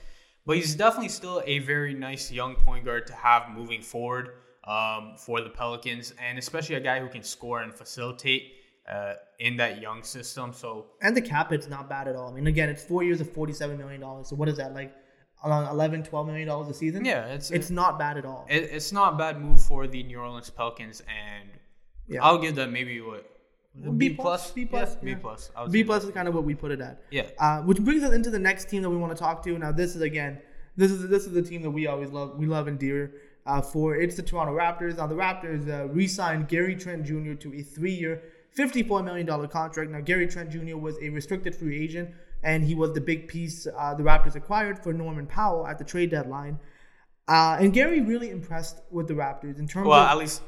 [0.45, 4.25] but he's definitely still a very nice young point guard to have moving forward
[4.65, 8.43] um, for the Pelicans, and especially a guy who can score and facilitate.
[8.85, 12.27] Uh, in that young system, so And the cap hit's not bad at all.
[12.29, 14.27] I mean, again, it's four years of forty-seven million dollars.
[14.27, 14.93] So what is that like?
[15.45, 17.05] Around 11, 12 million dollars a season.
[17.05, 18.45] yeah, it's it's not bad at all.
[18.49, 21.47] it, it's not a bad move for the New Orleans Pelicans, and
[22.07, 22.25] Yeah.
[22.25, 23.25] I'll give them maybe what
[23.75, 25.51] B B plus, B plus, yeah, B plus.
[25.71, 27.01] B plus is kind of what we put it at.
[27.09, 27.23] Yeah.
[27.39, 29.57] Uh, which brings us into the next team that we want to talk to.
[29.57, 30.39] Now, this is again,
[30.77, 33.13] this is this is the team that we always love, we love and dear.
[33.45, 34.97] Uh, for it's the Toronto Raptors.
[34.97, 37.33] Now, the Raptors uh, re-signed Gary Trent Jr.
[37.33, 39.89] to a three-year, fifty-four million dollar contract.
[39.91, 40.77] Now, Gary Trent Jr.
[40.77, 42.11] was a restricted free agent,
[42.43, 45.83] and he was the big piece uh, the Raptors acquired for Norman Powell at the
[45.83, 46.59] trade deadline.
[47.27, 50.41] Uh, and Gary really impressed with the Raptors in terms Well, of at least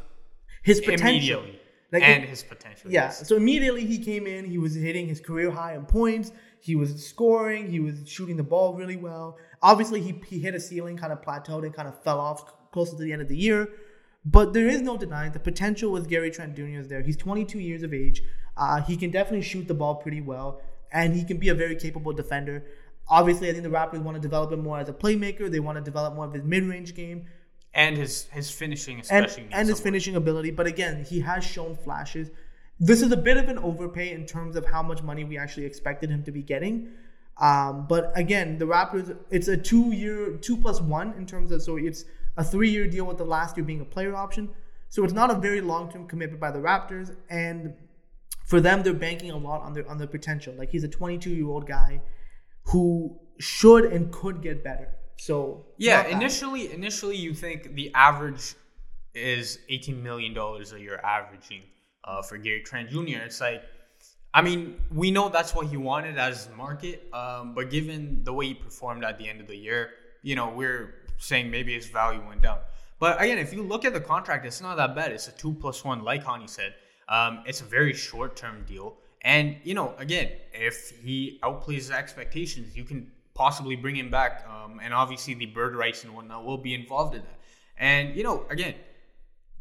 [0.63, 1.07] his potential.
[1.09, 1.59] immediately,
[2.01, 2.91] Like, and it- his potential.
[2.91, 3.05] Yeah.
[3.05, 3.27] yes.
[3.27, 6.31] So immediately he came in, he was hitting his career high in points.
[6.59, 7.69] He was scoring.
[7.69, 9.37] He was shooting the ball really well.
[9.61, 12.95] Obviously, he, he hit a ceiling, kind of plateaued, and kind of fell off closer
[12.97, 13.69] to the end of the year.
[14.25, 16.79] But there is no denying the potential with Gary Trent Jr.
[16.79, 17.01] is there.
[17.03, 18.23] He's 22 years of age.
[18.57, 21.75] Uh, he can definitely shoot the ball pretty well, and he can be a very
[21.75, 22.65] capable defender.
[23.07, 25.51] Obviously, I think the Raptors want to develop him more as a playmaker.
[25.51, 27.27] They want to develop more of his mid-range game
[27.75, 30.51] and his his finishing, and, especially, needs and his finishing ability.
[30.51, 32.31] But again, he has shown flashes.
[32.79, 35.65] This is a bit of an overpay in terms of how much money we actually
[35.65, 36.89] expected him to be getting.
[37.37, 41.61] Um, but again, the Raptors, it's a two year, two plus one in terms of,
[41.61, 42.05] so it's
[42.37, 44.49] a three year deal with the last year being a player option.
[44.89, 47.15] So it's not a very long term commitment by the Raptors.
[47.29, 47.73] And
[48.45, 50.53] for them, they're banking a lot on their on their potential.
[50.57, 52.01] Like he's a 22 year old guy
[52.67, 54.89] who should and could get better.
[55.17, 58.55] So Yeah, initially, initially you think the average
[59.13, 61.61] is eighteen million dollars a year averaging
[62.03, 63.19] uh, for Gary Trent Jr.
[63.25, 63.63] It's like,
[64.33, 68.47] I mean, we know that's what he wanted as market, um, but given the way
[68.47, 72.21] he performed at the end of the year, you know, we're saying maybe his value
[72.27, 72.59] went down.
[72.99, 75.11] But again, if you look at the contract, it's not that bad.
[75.11, 76.75] It's a two plus one, like Hani said.
[77.07, 78.97] Um, it's a very short term deal.
[79.21, 84.45] And, you know, again, if he outplays his expectations, you can possibly bring him back.
[84.49, 87.39] Um, and obviously, the bird rights and whatnot will be involved in that.
[87.77, 88.73] And, you know, again,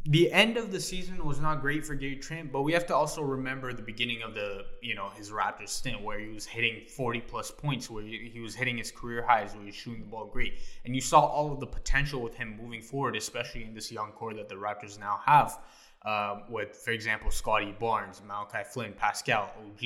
[0.07, 2.95] the end of the season was not great for Gary Trent, but we have to
[2.95, 6.83] also remember the beginning of the, you know, his Raptors stint where he was hitting
[6.87, 10.07] 40 plus points, where he was hitting his career highs, where he was shooting the
[10.07, 10.59] ball great.
[10.85, 14.13] And you saw all of the potential with him moving forward, especially in this young
[14.13, 15.59] core that the Raptors now have
[16.05, 19.81] um, with, for example, Scottie Barnes, Malachi Flynn, Pascal, OG.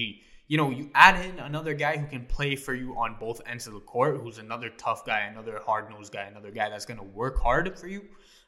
[0.48, 3.66] You know, you add in another guy who can play for you on both ends
[3.66, 6.98] of the court, who's another tough guy, another hard nosed guy, another guy that's going
[6.98, 8.02] to work hard for you.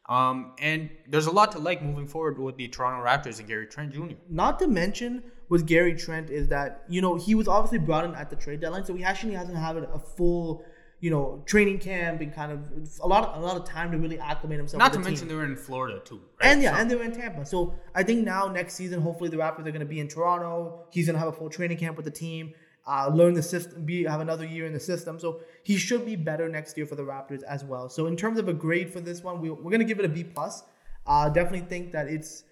[0.09, 3.67] Um, and there's a lot to like moving forward with the Toronto Raptors and Gary
[3.67, 4.15] Trent Jr.
[4.29, 8.15] Not to mention with Gary Trent is that you know he was obviously brought in
[8.15, 10.65] at the trade deadline, so he actually hasn't had a full
[11.01, 12.59] you know training camp and kind of
[13.03, 14.79] a lot of, a lot of time to really acclimate himself.
[14.79, 15.29] Not to the mention team.
[15.29, 16.51] they were in Florida too, right?
[16.51, 17.45] And yeah, So- and they were in Tampa.
[17.47, 20.85] So I think now next season, hopefully the Raptors are going to be in Toronto.
[20.91, 22.53] He's going to have a full training camp with the team,
[22.87, 25.19] uh, learn the system, be have another year in the system.
[25.19, 27.89] So he should be better next year for the Raptors as well.
[27.89, 30.05] So in terms of a grade for this one, we, we're going to give it
[30.05, 30.63] a B plus.
[31.07, 32.45] Uh, definitely think that it's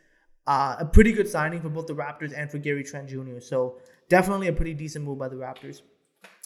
[0.46, 3.40] uh, a pretty good signing for both the Raptors and for Gary Trent Jr.
[3.40, 5.82] So definitely a pretty decent move by the Raptors.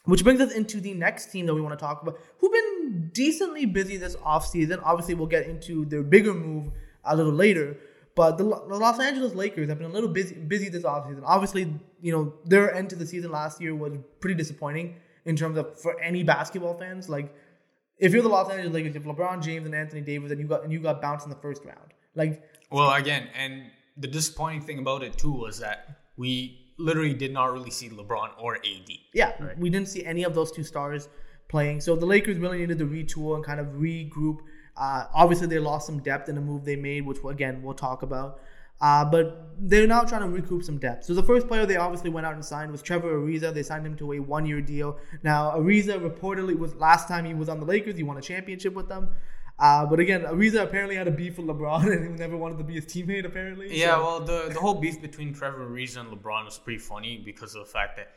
[0.04, 3.10] Which brings us into the next team that we want to talk about, who've been
[3.12, 4.80] decently busy this offseason.
[4.82, 6.72] Obviously, we'll get into their bigger move
[7.04, 7.76] a little later.
[8.14, 11.22] But the, the Los Angeles Lakers have been a little busy busy this offseason.
[11.24, 15.56] Obviously, you know, their end to the season last year was pretty disappointing in terms
[15.56, 17.08] of for any basketball fans.
[17.08, 17.34] Like,
[17.98, 20.72] if you're the Los Angeles Lakers, LeBron James and Anthony Davis, and you got and
[20.72, 21.94] you got bounced in the first round.
[22.14, 27.32] Like, Well, again, and the disappointing thing about it too was that we literally did
[27.32, 28.90] not really see LeBron or AD.
[29.14, 31.08] yeah, we didn't see any of those two stars
[31.48, 31.80] playing.
[31.80, 34.38] So the Lakers really needed to retool and kind of regroup.
[34.76, 38.02] Uh, obviously, they lost some depth in the move they made, which again we'll talk
[38.02, 38.40] about.
[38.80, 41.04] Uh, but they're now trying to recoup some depth.
[41.04, 43.54] So the first player they obviously went out and signed was Trevor Ariza.
[43.54, 44.98] They signed him to a one-year deal.
[45.22, 48.74] Now Ariza reportedly was last time he was on the Lakers, he won a championship
[48.74, 49.11] with them.
[49.62, 52.64] Uh, but again, Ariza apparently had a beef with LeBron and he never wanted to
[52.64, 53.25] be his teammate.
[53.25, 56.81] Apparently, Yeah, So- well, the the whole beef between Trevor Ariza and LeBron was pretty
[56.81, 58.09] funny because of the fact that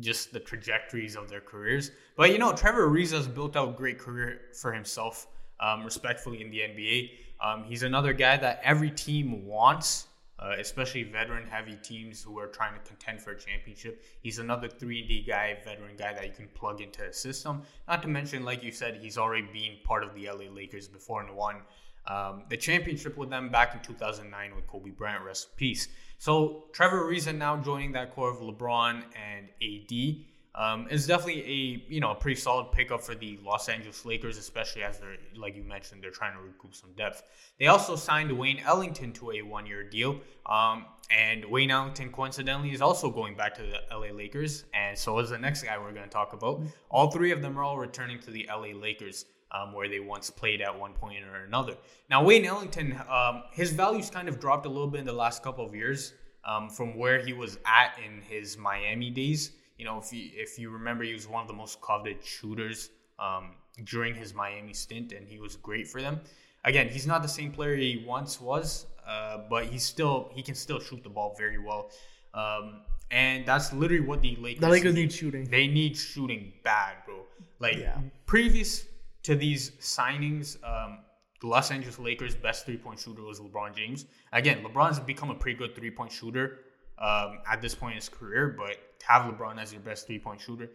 [0.00, 1.90] just the trajectories of their careers.
[2.16, 5.26] But you know, Trevor Ariza has built out a great career for himself,
[5.60, 7.10] um, respectfully in the NBA.
[7.40, 10.06] Um, he's another guy that every team wants,
[10.44, 14.04] uh, especially veteran-heavy teams who are trying to contend for a championship.
[14.20, 17.62] He's another 3D guy, veteran guy that you can plug into a system.
[17.88, 21.22] Not to mention, like you said, he's already been part of the LA Lakers before
[21.22, 21.62] and won
[22.06, 25.88] um, the championship with them back in 2009 with Kobe Bryant, rest in peace.
[26.18, 30.16] So Trevor Ariza now joining that core of LeBron and AD
[30.54, 34.38] um, is definitely a you know a pretty solid pickup for the Los Angeles Lakers,
[34.38, 37.22] especially as they're like you mentioned they're trying to recoup some depth.
[37.58, 42.82] They also signed Wayne Ellington to a one-year deal, um, and Wayne Ellington coincidentally is
[42.82, 46.04] also going back to the LA Lakers, and so is the next guy we're going
[46.04, 46.62] to talk about.
[46.88, 50.30] All three of them are all returning to the LA Lakers um, where they once
[50.30, 51.76] played at one point or another.
[52.10, 55.42] Now, Wayne Ellington, um, his values kind of dropped a little bit in the last
[55.42, 56.12] couple of years
[56.44, 59.52] um, from where he was at in his Miami days.
[59.78, 62.90] You know, if you if you remember, he was one of the most coveted shooters
[63.18, 66.20] um, during his Miami stint, and he was great for them.
[66.64, 70.54] Again, he's not the same player he once was, uh, but he's still he can
[70.54, 71.90] still shoot the ball very well.
[72.34, 75.44] Um, and that's literally what the Lakers the Lakers need shooting.
[75.44, 77.26] they need shooting bad, bro.
[77.58, 77.98] Like Yeah.
[78.26, 78.86] previous
[79.24, 80.98] to these signings, um,
[81.40, 84.06] the Los Angeles Lakers' best three point shooter was LeBron James.
[84.32, 86.60] Again, LeBron's become a pretty good three point shooter
[86.98, 90.18] um, at this point in his career, but to have LeBron as your best three
[90.18, 90.70] point shooter,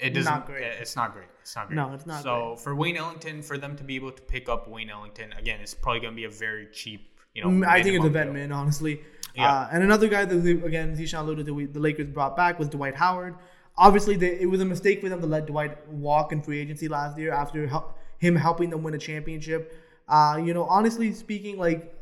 [0.00, 0.32] it doesn't.
[0.32, 0.62] Not great.
[0.62, 1.26] It's not great.
[1.42, 1.76] It's not great.
[1.76, 4.68] No, it's not So for Wayne Ellington, for them to be able to pick up
[4.68, 7.18] Wayne Ellington again, it's probably going to be a very cheap.
[7.34, 9.00] You know, Mm, I think it's a vet min, honestly.
[9.34, 9.52] Yeah.
[9.52, 12.58] Uh, and another guy that they, again Zishan alluded to, we, the Lakers brought back
[12.58, 13.36] was Dwight Howard.
[13.76, 16.88] Obviously, they, it was a mistake for them to let Dwight walk in free agency
[16.88, 19.76] last year after hel- him helping them win a championship.
[20.08, 21.94] Uh, you know, honestly speaking, like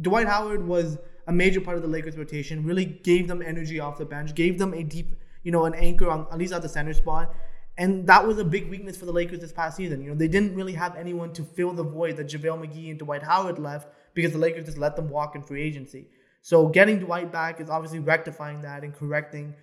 [0.00, 2.64] Dwight Howard was a major part of the Lakers rotation.
[2.64, 5.14] Really gave them energy off the bench, gave them a deep,
[5.44, 7.34] you know, an anchor on at least at the center spot.
[7.76, 10.02] And that was a big weakness for the Lakers this past season.
[10.02, 12.98] You know, they didn't really have anyone to fill the void that JaVale McGee and
[12.98, 16.08] Dwight Howard left because the Lakers just let them walk in free agency.
[16.42, 19.54] So getting Dwight back is obviously rectifying that and correcting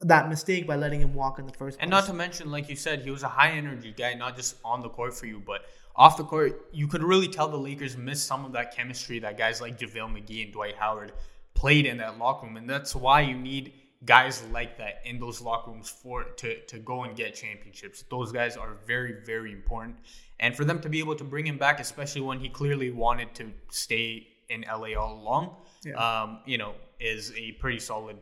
[0.00, 1.82] that mistake by letting him walk in the first place.
[1.82, 4.56] And not to mention, like you said, he was a high energy guy, not just
[4.64, 5.62] on the court for you, but
[5.96, 6.68] off the court.
[6.72, 10.12] You could really tell the Lakers missed some of that chemistry that guys like JaVale
[10.12, 11.12] McGee and Dwight Howard
[11.54, 12.56] played in that locker room.
[12.56, 13.72] And that's why you need
[14.04, 18.04] guys like that in those locker rooms for to, to go and get championships.
[18.10, 19.96] Those guys are very, very important.
[20.40, 23.34] And for them to be able to bring him back, especially when he clearly wanted
[23.36, 25.56] to stay in LA all along,
[25.96, 28.16] um, you know, is a pretty solid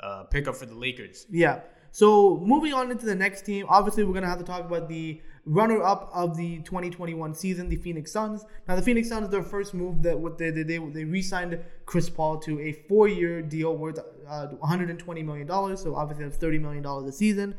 [0.00, 1.26] uh, pickup for the Lakers.
[1.30, 1.60] Yeah.
[1.92, 5.20] So moving on into the next team, obviously we're gonna have to talk about the
[5.50, 8.44] runner-up of the 2021 season, the Phoenix Suns.
[8.68, 12.08] Now the Phoenix Suns, their first move that what they did, they, they re-signed Chris
[12.08, 15.82] Paul to a four-year deal worth uh, 120 million dollars.
[15.82, 17.56] So obviously that's 30 million dollars a season.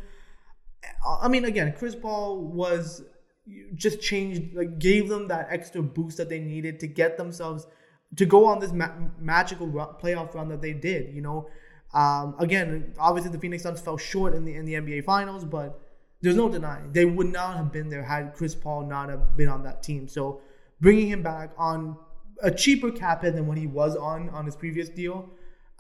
[1.06, 3.04] I mean, again, Chris Paul was
[3.75, 7.67] just changed, like gave them that extra boost that they needed to get themselves
[8.15, 11.13] to go on this ma- magical run, playoff run that they did.
[11.13, 11.49] You know,
[11.93, 15.77] um, again, obviously the Phoenix Suns fell short in the in the NBA Finals, but
[16.21, 19.49] there's no denying they would not have been there had Chris Paul not have been
[19.49, 20.07] on that team.
[20.07, 20.41] So
[20.79, 21.97] bringing him back on
[22.41, 25.29] a cheaper cap hit than what he was on on his previous deal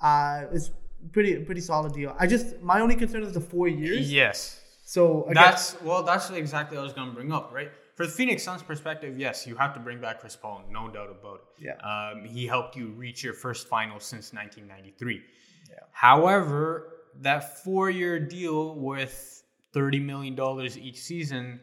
[0.01, 0.71] uh, is
[1.11, 2.15] pretty pretty solid deal.
[2.19, 4.11] I just my only concern is the four years.
[4.11, 4.59] Yes.
[4.83, 6.03] So again, That's well.
[6.03, 7.71] That's exactly what I was going to bring up, right?
[7.95, 11.09] For the Phoenix Suns perspective, yes, you have to bring back Chris Paul, no doubt
[11.09, 11.65] about it.
[11.65, 11.75] Yeah.
[12.13, 15.21] Um, he helped you reach your first final since 1993.
[15.69, 15.75] Yeah.
[15.91, 19.40] However, that four-year deal with
[19.73, 21.59] 30 million dollars each season,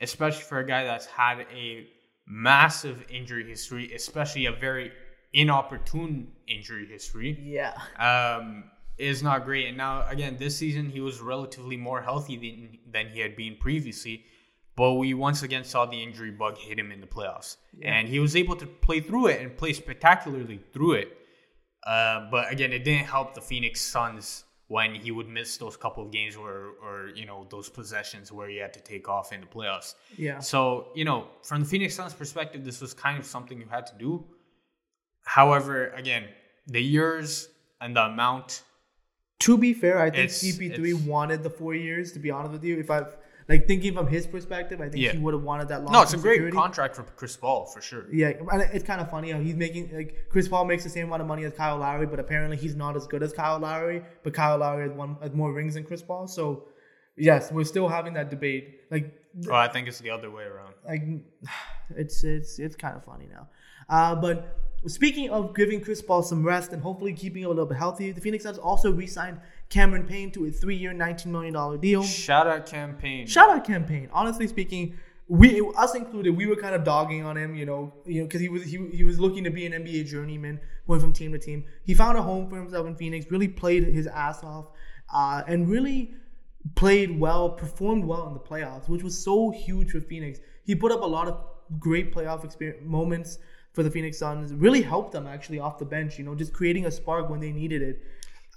[0.00, 1.86] especially for a guy that's had a
[2.26, 4.92] massive injury history, especially a very
[5.32, 8.64] inopportune injury history yeah, um,
[8.98, 9.68] is not great.
[9.68, 13.56] And now, again, this season he was relatively more healthy than, than he had been
[13.56, 14.24] previously.
[14.76, 17.56] But we once again saw the injury bug hit him in the playoffs.
[17.82, 21.16] And he was able to play through it and play spectacularly through it.
[21.86, 26.00] Uh, but again, it didn't help the Phoenix Suns when he would miss those couple
[26.06, 29.40] of games where, or, you know, those possessions where he had to take off in
[29.40, 29.94] the playoffs.
[30.16, 30.38] yeah.
[30.38, 33.84] So, you know, from the Phoenix Suns perspective, this was kind of something you had
[33.88, 34.24] to do.
[35.24, 36.24] However, again,
[36.68, 37.48] the years
[37.80, 38.62] and the amount.
[39.40, 42.12] To be fair, I think It's- CP3 wanted the four years.
[42.12, 43.02] To be honest with you, if I
[43.50, 45.12] like thinking from his perspective, I think Yeah.
[45.12, 45.92] he would have wanted that long.
[45.92, 46.56] No, it's a great security.
[46.56, 48.04] contract for Chris Paul for sure.
[48.10, 51.06] Yeah, and it's kind of funny how he's making like Chris Paul makes the same
[51.08, 54.02] amount of money as Kyle Lowry, but apparently he's not as good as Kyle Lowry.
[54.22, 56.68] But Kyle Lowry has one has more rings than Chris Paul, so
[57.16, 58.64] yes, we're still having that debate.
[58.90, 59.06] Like,
[59.46, 60.74] Well, I think it's the other way around.
[60.88, 61.02] like
[61.96, 63.48] it's it's it's kind of funny now.
[63.88, 67.66] Uh, but speaking of giving Chris Paul some rest and hopefully keeping him a little
[67.66, 69.38] bit healthy, the Phoenix Suns also re-signed
[69.70, 72.02] Cameron Payne to a three-year, nineteen million dollar deal.
[72.02, 73.26] Shout out Cam Payne.
[73.26, 74.08] Shout out Cam Payne.
[74.12, 78.20] Honestly speaking, we us included, we were kind of dogging on him, you know, you
[78.20, 81.12] know, because he was he, he was looking to be an NBA journeyman, going from
[81.12, 81.64] team to team.
[81.84, 84.66] He found a home for himself in Phoenix, really played his ass off,
[85.14, 86.14] uh, and really
[86.74, 90.40] played well, performed well in the playoffs, which was so huge for Phoenix.
[90.64, 91.40] He put up a lot of
[91.78, 93.38] great playoff experience moments
[93.72, 94.52] for the Phoenix Suns.
[94.52, 97.52] Really helped them actually off the bench, you know, just creating a spark when they
[97.52, 98.02] needed it.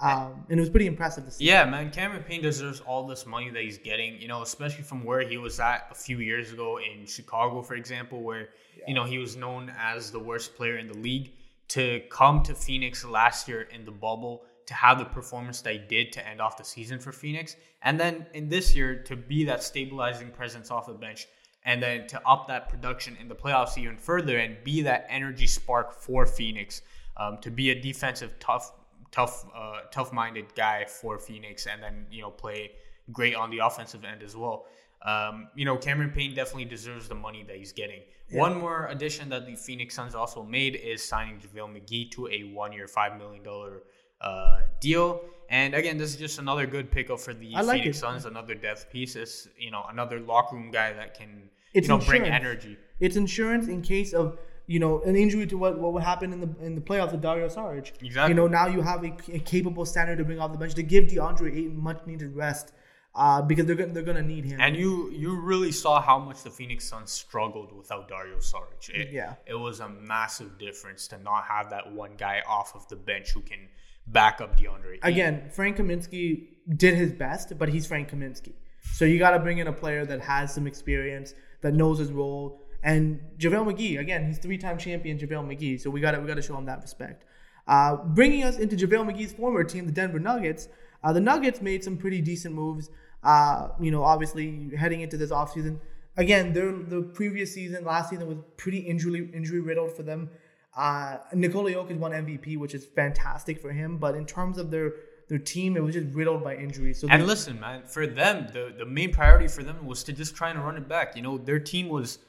[0.01, 1.45] Um, and it was pretty impressive to see.
[1.45, 5.03] Yeah, man, Cameron Payne deserves all this money that he's getting, you know, especially from
[5.03, 8.49] where he was at a few years ago in Chicago, for example, where,
[8.87, 11.31] you know, he was known as the worst player in the league.
[11.69, 15.79] To come to Phoenix last year in the bubble, to have the performance that he
[15.79, 19.45] did to end off the season for Phoenix, and then in this year to be
[19.45, 21.25] that stabilizing presence off the bench,
[21.65, 25.47] and then to up that production in the playoffs even further and be that energy
[25.47, 26.83] spark for Phoenix,
[27.17, 28.73] um, to be a defensive tough
[29.13, 32.71] tough uh, tough-minded guy for Phoenix, and then you know play
[33.11, 34.65] great on the offensive end as well.
[35.03, 38.01] Um, you know, Cameron Payne definitely deserves the money that he's getting.
[38.31, 42.43] One more addition that the Phoenix Suns also made is signing JaVale McGee to a
[42.53, 43.83] one-year, five million dollar
[44.21, 45.21] uh, deal.
[45.49, 47.99] And again, this is just another good pickup for the like Phoenix it.
[47.99, 48.25] Suns.
[48.25, 52.03] Another depth piece is you know another locker room guy that can It's you know
[52.03, 52.77] bring energy.
[52.99, 56.39] It's insurance in case of you know an injury to what what would happen in
[56.41, 57.91] the in the playoffs with Dario Saric.
[58.01, 58.29] Exactly.
[58.29, 60.83] You know now you have a, a capable center to bring off the bench to
[60.83, 62.73] give DeAndre Ayton much needed rest
[63.15, 64.59] uh, because they're gonna they're gonna need him.
[64.61, 68.89] And you you really saw how much the Phoenix Suns struggled without Dario Saric.
[68.89, 69.35] It, Yeah.
[69.45, 73.31] it was a massive difference to not have that one guy off of the bench
[73.31, 73.67] who can
[74.07, 74.95] back up DeAndre.
[74.95, 74.99] Ayton.
[75.03, 78.53] Again, Frank Kaminsky did his best, but he's Frank Kaminsky.
[78.93, 82.11] So you got to bring in a player that has some experience, that knows his
[82.11, 82.59] role.
[82.83, 85.79] And JaVale McGee, again, he's three-time champion JaVale McGee.
[85.79, 87.23] So we got to we got to show him that respect.
[87.67, 90.67] Uh, bringing us into JaVale McGee's former team, the Denver Nuggets.
[91.03, 92.89] Uh, the Nuggets made some pretty decent moves.
[93.23, 95.79] Uh, you know, obviously heading into this offseason.
[96.17, 100.29] Again, their the previous season, last season was pretty injury injury riddled for them.
[100.75, 103.97] Uh, Nikola Jokic won MVP, which is fantastic for him.
[103.97, 104.91] But in terms of their
[105.29, 106.99] their team, it was just riddled by injuries.
[106.99, 110.11] So And they- listen, man, for them, the, the main priority for them was to
[110.11, 111.15] just try and run it back.
[111.15, 112.19] You know, their team was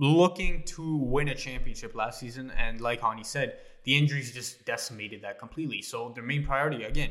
[0.00, 5.22] looking to win a championship last season, and like Hani said, the injuries just decimated
[5.22, 5.82] that completely.
[5.82, 7.10] So their main priority, again,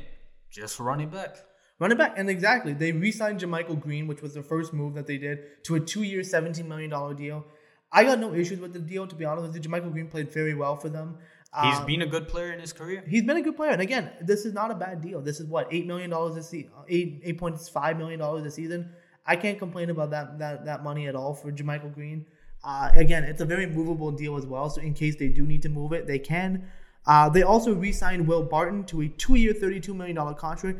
[0.49, 1.37] just run it back.
[1.79, 2.15] Run it back.
[2.17, 5.75] And exactly, they re-signed JaMychal Green, which was the first move that they did, to
[5.75, 7.45] a two-year, $17 million deal.
[7.91, 9.61] I got no issues with the deal, to be honest with you.
[9.69, 11.17] JaMychal Green played very well for them.
[11.63, 13.03] He's Um, been a good player in his career.
[13.07, 13.71] he's been a good player.
[13.71, 15.21] And again, this is not a bad deal.
[15.21, 18.89] This is what, $8 million this season, eight, $8.5 million this season.
[19.25, 22.25] I can't complain about that, that, that money at all for JaMychal Green.
[22.63, 24.69] Uh, again, it's a very movable deal as well.
[24.69, 26.69] So in case they do need to move it, they can.
[27.05, 30.79] Uh, they also re-signed Will Barton to a two-year, $32 million contract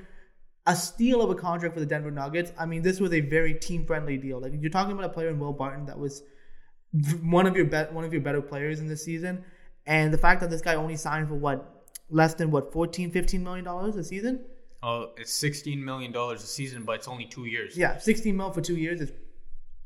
[0.69, 2.51] a steal of a contract for the Denver Nuggets.
[2.57, 4.39] I mean, this was a very team friendly deal.
[4.39, 6.21] Like you're talking about a player in Will Barton that was
[7.23, 9.43] one of your bet one of your better players in this season,
[9.87, 13.43] and the fact that this guy only signed for what less than what 14 15
[13.43, 14.41] million dollars a season.
[14.83, 17.75] Oh, it's sixteen million dollars a season, but it's only two years.
[17.75, 19.11] Yeah, 16 mil for two years is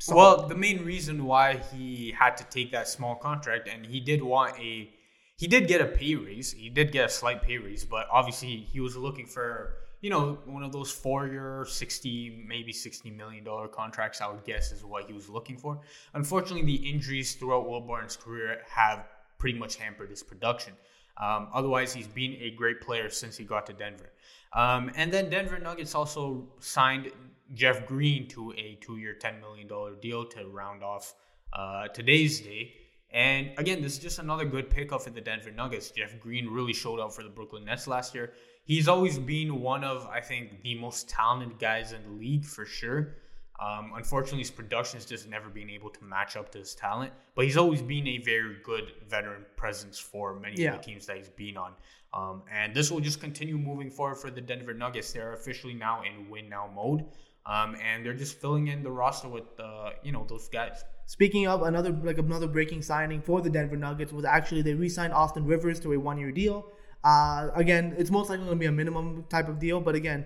[0.03, 0.17] solid.
[0.17, 4.21] Well, the main reason why he had to take that small contract, and he did
[4.21, 4.89] want a,
[5.37, 6.51] he did get a pay raise.
[6.51, 10.39] He did get a slight pay raise, but obviously he was looking for, you know,
[10.45, 14.21] one of those four-year, sixty, maybe sixty million dollar contracts.
[14.21, 15.79] I would guess is what he was looking for.
[16.13, 17.81] Unfortunately, the injuries throughout Will
[18.21, 20.73] career have pretty much hampered his production.
[21.17, 24.11] Um, otherwise, he's been a great player since he got to Denver.
[24.53, 27.11] Um, and then Denver Nuggets also signed
[27.53, 31.13] Jeff Green to a two-year, ten million dollar deal to round off
[31.53, 32.73] uh, today's day.
[33.11, 35.91] And again, this is just another good pickup for the Denver Nuggets.
[35.91, 38.33] Jeff Green really showed out for the Brooklyn Nets last year.
[38.65, 42.65] He's always been one of, I think, the most talented guys in the league for
[42.65, 43.17] sure.
[43.59, 47.13] Um, unfortunately, his production has just never been able to match up to his talent,
[47.35, 50.73] but he's always been a very good veteran presence for many Yeah.
[50.73, 51.73] of the teams that he's been on.
[52.13, 55.13] Um, and this will just continue moving forward for the Denver Nuggets.
[55.13, 57.05] They're officially now in win now mode,
[57.45, 60.83] um, and they're just filling in the roster with uh, you know those guys.
[61.05, 65.13] Speaking of another like another breaking signing for the Denver Nuggets was actually they re-signed
[65.13, 66.71] Austin Rivers to a one-year deal.
[67.03, 70.23] Uh, again, it's most likely going to be a minimum type of deal, but again,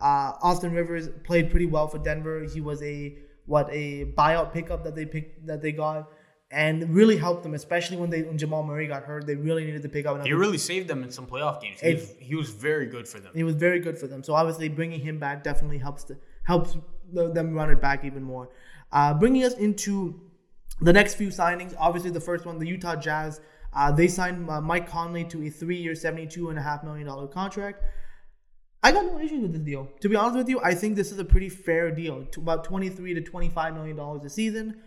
[0.00, 2.44] uh, Austin Rivers played pretty well for Denver.
[2.44, 6.08] He was a what a buyout pickup that they picked that they got,
[6.50, 9.26] and really helped them, especially when they when Jamal Murray got hurt.
[9.26, 10.28] They really needed to pick up another.
[10.28, 11.80] He really saved them in some playoff games.
[11.80, 13.32] He was, he was very good for them.
[13.34, 14.22] He was very good for them.
[14.22, 16.76] So obviously, bringing him back definitely helps to, helps
[17.12, 18.50] them run it back even more.
[18.92, 20.20] Uh, bringing us into
[20.80, 21.74] the next few signings.
[21.78, 23.40] Obviously, the first one, the Utah Jazz.
[23.72, 27.28] Uh, they signed uh, Mike Conley to a three-year, seventy-two and a half million dollar
[27.28, 27.82] contract.
[28.82, 29.88] I got no issues with this deal.
[30.00, 32.24] To be honest with you, I think this is a pretty fair deal.
[32.24, 34.80] To about twenty-three to twenty-five million dollars a season.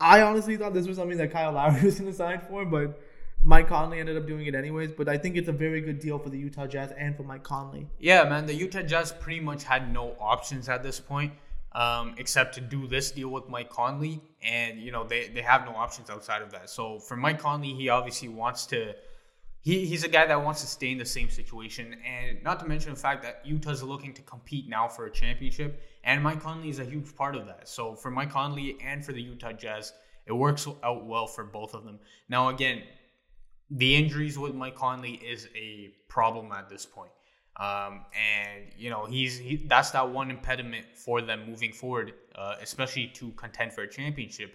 [0.00, 3.00] I honestly thought this was something that Kyle Lowry was going to sign for, but
[3.42, 4.92] Mike Conley ended up doing it anyways.
[4.92, 7.42] But I think it's a very good deal for the Utah Jazz and for Mike
[7.42, 7.88] Conley.
[7.98, 11.32] Yeah, man, the Utah Jazz pretty much had no options at this point,
[11.72, 15.64] um, except to do this deal with Mike Conley, and you know they, they have
[15.64, 16.68] no options outside of that.
[16.70, 18.94] So for Mike Conley, he obviously wants to.
[19.60, 22.66] He, he's a guy that wants to stay in the same situation, and not to
[22.66, 26.68] mention the fact that Utah's looking to compete now for a championship, and Mike Conley
[26.68, 27.68] is a huge part of that.
[27.68, 29.92] So for Mike Conley and for the Utah Jazz,
[30.26, 31.98] it works out well for both of them.
[32.28, 32.82] Now again,
[33.70, 37.10] the injuries with Mike Conley is a problem at this point.
[37.58, 42.54] Um, and you know he's he, that's that one impediment for them moving forward, uh,
[42.62, 44.54] especially to contend for a championship.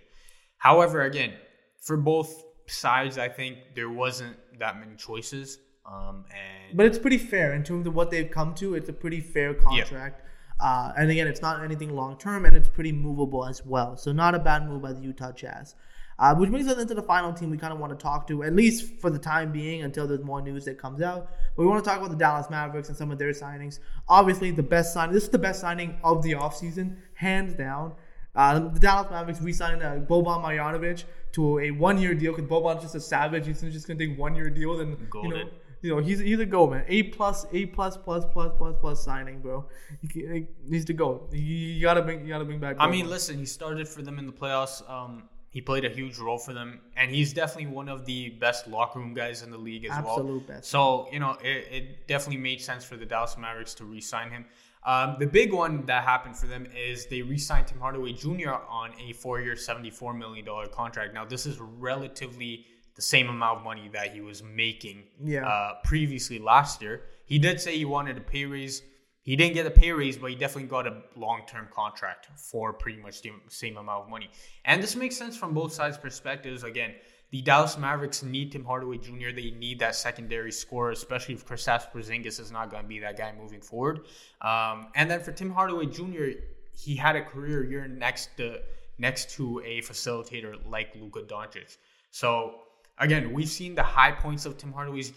[0.58, 1.34] However, again,
[1.82, 5.60] for both sides, I think there wasn't that many choices.
[5.86, 8.76] Um, and But it's pretty fair in terms of what they've come to.
[8.76, 10.22] It's a pretty fair contract.
[10.60, 13.98] Uh, and again, it's not anything long term, and it's pretty movable as well.
[13.98, 15.76] So not a bad move by the Utah Jazz.
[16.20, 18.44] Uh, which brings us into the final team we kind of want to talk to,
[18.44, 21.32] at least for the time being, until there's more news that comes out.
[21.56, 23.80] But we want to talk about the Dallas Mavericks and some of their signings.
[24.08, 25.12] Obviously, the best sign.
[25.12, 27.94] This is the best signing of the offseason, hands down.
[28.36, 31.04] Uh, the Dallas Mavericks re-signed uh, Boban Marjanovic
[31.34, 33.46] to a one-year deal because Boban's just a savage.
[33.46, 35.50] He's just gonna take one-year deal, and you know,
[35.82, 36.86] you know, he's he's a go man.
[36.88, 39.66] A plus, A plus, plus, plus, plus, plus signing, bro.
[40.12, 41.28] He, needs to go.
[41.32, 42.78] You, you gotta bring, you gotta bring back.
[42.80, 44.88] I mean, listen, he started for them in the playoffs.
[44.90, 48.68] Um, he played a huge role for them, and he's definitely one of the best
[48.68, 50.16] locker room guys in the league as well.
[50.18, 50.70] Absolute best.
[50.70, 54.46] So you know, it, it definitely made sense for the Dallas Mavericks to re-sign him.
[54.86, 58.52] Um, the big one that happened for them is they re-signed Tim Hardaway Jr.
[58.70, 61.14] on a four-year, seventy-four million dollar contract.
[61.14, 62.66] Now, this is relatively
[62.96, 65.48] the same amount of money that he was making Yeah.
[65.48, 67.02] uh, previously last year.
[67.26, 68.84] He did say he wanted a pay raise.
[69.24, 73.02] He didn't get a pay raise, but he definitely got a long-term contract for pretty
[73.02, 74.30] much the same amount of money.
[74.66, 76.64] And this makes sense from both sides' perspectives.
[76.64, 76.94] Again,
[77.34, 79.32] the Dallas Mavericks need Tim Hardaway Jr.
[79.36, 83.18] They need that secondary scorer, especially if Kristaps Porzingis is not going to be that
[83.18, 84.02] guy moving forward.
[84.40, 86.38] Um, and then for Tim Hardaway Jr.,
[86.78, 88.60] he had a career year next to
[89.00, 91.78] next to a facilitator like Luka Doncic.
[92.12, 92.60] So
[93.00, 95.12] again, we've seen the high points of Tim Hardaway's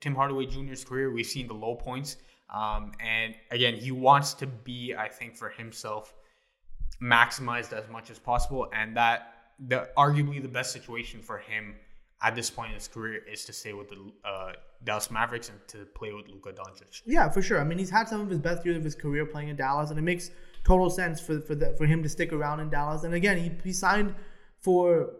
[0.00, 1.12] Tim Hardaway Jr.'s career.
[1.12, 2.16] We've seen the low points.
[2.48, 6.14] Um, and again, he wants to be, I think, for himself,
[7.02, 8.70] maximized as much as possible.
[8.72, 11.74] And that the arguably the best situation for him
[12.22, 14.52] at this point in his career is to stay with the uh,
[14.84, 17.02] Dallas Mavericks and to play with Luka Doncic.
[17.04, 17.60] Yeah, for sure.
[17.60, 19.90] I mean, he's had some of his best years of his career playing in Dallas,
[19.90, 20.30] and it makes
[20.64, 23.02] total sense for for the, for him to stick around in Dallas.
[23.04, 24.14] And again, he, he signed
[24.60, 25.14] for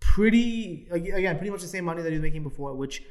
[0.00, 3.02] pretty again pretty much the same money that he was making before, which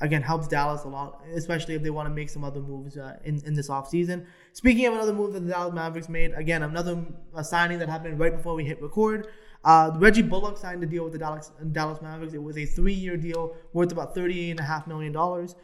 [0.00, 3.16] again helps Dallas a lot, especially if they want to make some other moves uh,
[3.24, 4.26] in in this offseason.
[4.52, 7.04] Speaking of another move that the Dallas Mavericks made, again another
[7.42, 9.28] signing that happened right before we hit record.
[9.64, 12.34] Uh, Reggie Bullock signed a deal with the Dallas Dallas Mavericks.
[12.34, 15.54] It was a three-year deal worth about thirty-eight and a half million dollars.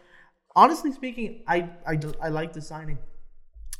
[0.55, 2.99] Honestly speaking, I I, I like the signing.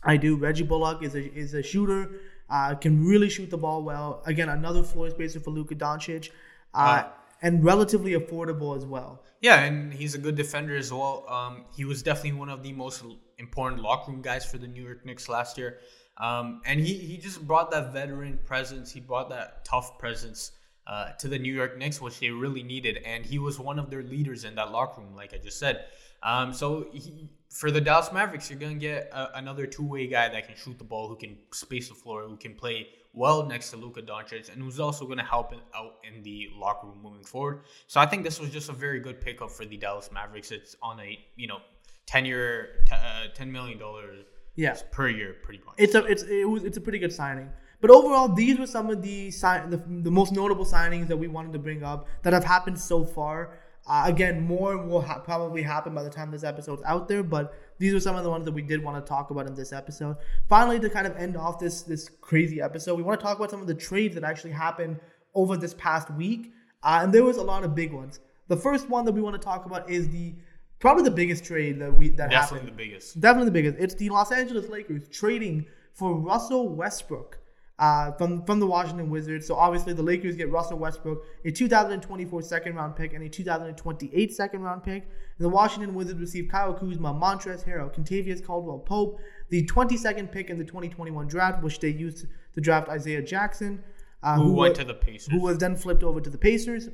[0.03, 0.37] I do.
[0.37, 2.21] Reggie Bullock is a is a shooter.
[2.51, 4.23] Uh, can really shoot the ball well.
[4.25, 6.31] Again, another floor spacer for Luka Doncic,
[6.75, 7.09] uh, Uh,
[7.43, 9.23] and relatively affordable as well.
[9.41, 11.25] Yeah, and he's a good defender as well.
[11.29, 13.05] Um, he was definitely one of the most
[13.39, 15.79] important locker room guys for the New York Knicks last year.
[16.19, 18.91] Um, and he, he just brought that veteran presence.
[18.91, 20.53] He brought that tough presence
[20.87, 22.99] uh, to the New York Knicks, which they really needed.
[23.05, 25.85] And he was one of their leaders in that locker room, like I just said.
[26.23, 30.07] Um, so he, for the Dallas Mavericks, you're going to get a, another two way
[30.07, 33.47] guy that can shoot the ball, who can space the floor, who can play well
[33.47, 37.01] next to Luka Doncic, and who's also going to help out in the locker room
[37.03, 37.61] moving forward.
[37.87, 40.51] So I think this was just a very good pickup for the Dallas Mavericks.
[40.51, 41.59] It's on a you know
[42.07, 44.25] ten year, t- uh, ten million dollars
[44.59, 44.77] Yeah.
[44.91, 45.77] per year, pretty much.
[45.79, 47.49] It's a it's it was it's a pretty good signing.
[47.81, 51.29] But overall, these were some of the sign the, the most notable signings that we
[51.29, 53.57] wanted to bring up that have happened so far.
[53.87, 57.55] Uh, again, more will ha- probably happen by the time this episode's out there, but
[57.79, 59.73] these are some of the ones that we did want to talk about in this
[59.73, 60.17] episode.
[60.49, 63.51] Finally, to kind of end off this this crazy episode, we want to talk about
[63.51, 64.99] some of the trades that actually happened
[65.35, 66.53] over this past week,
[66.83, 68.19] uh, and there was a lot of big ones.
[68.49, 70.35] The first one that we want to talk about is the
[70.81, 72.69] probably the biggest trade that we that Definitely happened.
[72.69, 73.21] the biggest.
[73.21, 73.77] Definitely the biggest.
[73.79, 77.39] It's the Los Angeles Lakers trading for Russell Westbrook
[77.79, 79.47] uh, from from the Washington Wizards.
[79.47, 84.33] So obviously the Lakers get Russell Westbrook, a 2024 second round pick and a 2028
[84.33, 85.03] second round pick.
[85.05, 89.19] And the Washington Wizards receive Kyle Kuzma, Montrezl Harrell, Kentavious Caldwell Pope,
[89.51, 93.83] the 22nd pick in the 2021 draft, which they used to draft Isaiah Jackson,
[94.25, 95.33] uh, Who went wa- to the Pacers?
[95.33, 96.89] who was then flipped over to the Pacers.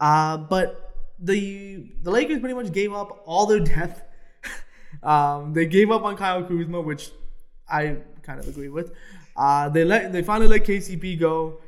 [0.00, 0.85] Uh, but
[1.18, 4.02] the the Lakers pretty much gave up all their depth.
[5.02, 7.10] um, they gave up on Kyle Kuzma, which
[7.68, 8.92] I kind of agree with.
[9.36, 11.60] Uh, they let they finally let KCP go.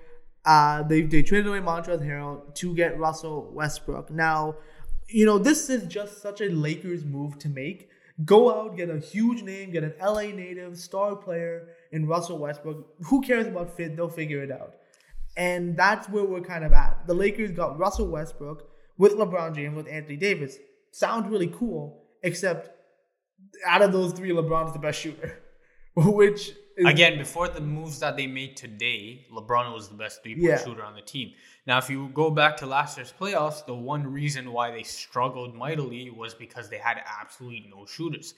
[0.44, 4.10] Uh, they they traded away Montrezl Harrell to get Russell Westbrook.
[4.10, 4.56] Now,
[5.08, 7.90] you know this is just such a Lakers move to make.
[8.24, 12.84] Go out, get a huge name, get an LA native star player in Russell Westbrook.
[13.06, 13.94] Who cares about fit?
[13.94, 14.74] They'll figure it out.
[15.36, 17.06] And that's where we're kind of at.
[17.06, 18.67] The Lakers got Russell Westbrook
[18.98, 20.56] with LeBron James, with Anthony Davis.
[20.92, 22.70] Sounds really cool, except
[23.66, 25.38] out of those three, LeBron's the best shooter.
[25.96, 30.34] Which is, Again, before the moves that they made today, LeBron was the best three
[30.34, 30.62] point Yeah.
[30.64, 31.32] shooter on the team.
[31.66, 35.54] Now, if you go back to last year's playoffs, the one reason why they struggled
[35.54, 38.34] mightily was because they had absolutely no shooters.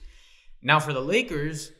[0.63, 1.71] Now, for the Lakers,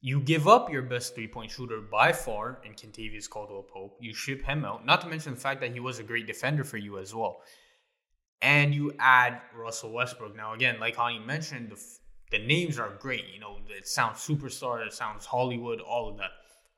[0.00, 3.96] you give up your best three point shooter by far in Kentavious Caldwell Pope.
[4.00, 6.64] You ship him out, not to mention the fact that he was a great defender
[6.64, 7.42] for you as well.
[8.40, 10.36] And you add Russell Westbrook.
[10.36, 11.82] Now, again, like Hani mentioned, the,
[12.30, 13.24] the names are great.
[13.32, 16.30] You know, it sounds superstar, it sounds Hollywood, all of that.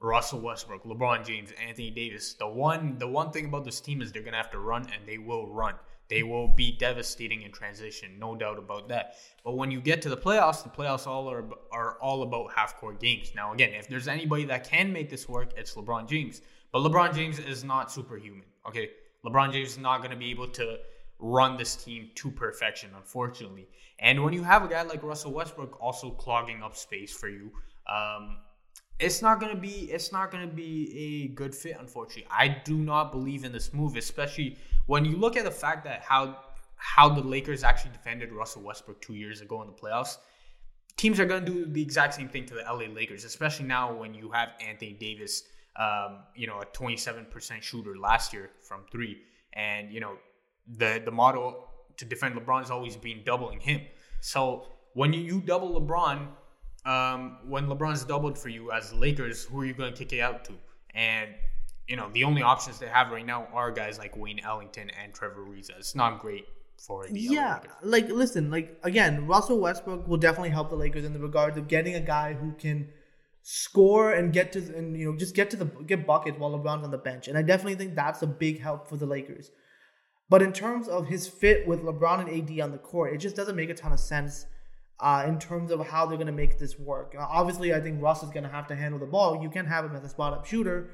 [0.03, 2.33] Russell Westbrook, LeBron James, Anthony Davis.
[2.35, 5.07] The one the one thing about this team is they're gonna have to run and
[5.07, 5.75] they will run.
[6.09, 9.17] They will be devastating in transition, no doubt about that.
[9.45, 12.79] But when you get to the playoffs, the playoffs all are are all about half
[12.79, 13.33] court games.
[13.37, 16.41] Now again, if there's anybody that can make this work, it's LeBron James.
[16.73, 18.47] But LeBron James is not superhuman.
[18.67, 18.91] Okay,
[19.27, 20.79] LeBron James is not gonna be able to
[21.21, 23.69] run this team to perfection, unfortunately.
[23.99, 27.53] And when you have a guy like Russell Westbrook also clogging up space for you,
[27.87, 28.39] um,
[29.01, 33.11] it's not gonna be it's not gonna be a good fit unfortunately i do not
[33.11, 36.37] believe in this move especially when you look at the fact that how
[36.77, 40.19] how the lakers actually defended russell westbrook two years ago in the playoffs
[40.97, 44.13] teams are gonna do the exact same thing to the la lakers especially now when
[44.13, 45.45] you have anthony davis
[45.77, 49.23] um, you know a 27% shooter last year from three
[49.55, 50.17] and you know
[50.77, 51.67] the the model
[51.97, 53.81] to defend lebron has always been doubling him
[54.21, 56.29] so when you, you double lebron
[56.87, 60.21] um, when LeBron's doubled for you as Lakers, who are you going to kick it
[60.21, 60.53] out to?
[60.95, 61.31] And
[61.87, 65.13] you know the only options they have right now are guys like Wayne Ellington and
[65.13, 65.77] Trevor Ariza.
[65.79, 66.47] It's not great
[66.79, 71.13] for the yeah, like listen, like again, Russell Westbrook will definitely help the Lakers in
[71.13, 72.89] the regards of getting a guy who can
[73.43, 76.85] score and get to and you know just get to the get buckets while LeBron's
[76.85, 77.29] on the bench.
[77.29, 79.51] And I definitely think that's a big help for the Lakers.
[80.31, 83.37] But in terms of his fit with LeBron and AD on the court, it just
[83.37, 84.47] doesn't make a ton of sense
[85.01, 87.15] uh, in terms of how they're going to make this work.
[87.19, 89.43] Uh, obviously, I think Russ is going to have to handle the ball.
[89.43, 90.91] You can't have him as a spot up shooter.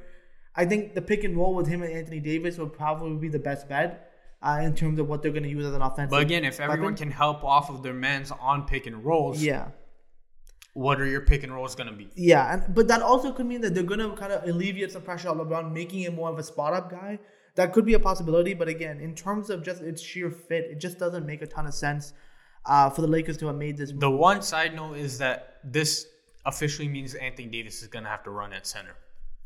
[0.55, 3.39] I think the pick and roll with him and Anthony Davis would probably be the
[3.39, 4.11] best bet
[4.43, 6.11] uh, in terms of what they're going to use as an offensive.
[6.11, 6.97] But again, if everyone weapon.
[6.97, 9.68] can help off of their man's on pick and rolls, yeah,
[10.72, 12.09] what are your pick and rolls going to be?
[12.14, 15.03] yeah, and but that also could mean that they're going to kind of alleviate some
[15.03, 17.18] pressure on LeBron, making him more of a spot up guy.
[17.57, 20.78] That could be a possibility, but again, in terms of just its sheer fit, it
[20.78, 22.12] just doesn't make a ton of sense
[22.66, 23.92] uh, for the Lakers to have made this.
[23.96, 26.07] The one side note is that this
[26.44, 28.94] officially means Anthony Davis is going to have to run at center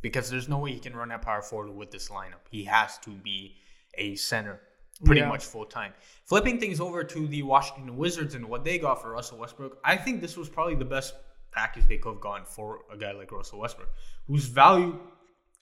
[0.03, 2.43] because there's no way he can run at power forward with this lineup.
[2.51, 3.57] He has to be
[3.95, 4.61] a center
[5.05, 5.29] pretty Yeah.
[5.29, 5.93] much full time.
[6.27, 9.97] Flipping things over to the Washington Wizards and what they got for Russell Westbrook, I
[9.97, 11.15] think this was probably the best
[11.53, 13.89] package they could have gotten for a guy like Russell Westbrook,
[14.27, 14.99] whose value,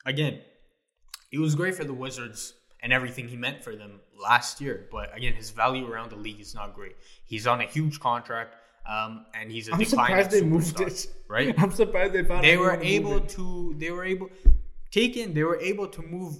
[0.06, 0.40] again,
[1.30, 4.86] it was great for the Wizards and everything he meant for them last year.
[4.90, 6.96] But again, his value around the league is not great.
[7.24, 8.54] He's on a huge contract,
[8.88, 11.06] um, and he's a I'm surprised they moved it.
[11.28, 11.54] Right?
[11.58, 12.44] I'm surprised they found.
[12.44, 14.30] they were able to they were able
[14.90, 15.34] taken.
[15.34, 16.36] they were able to move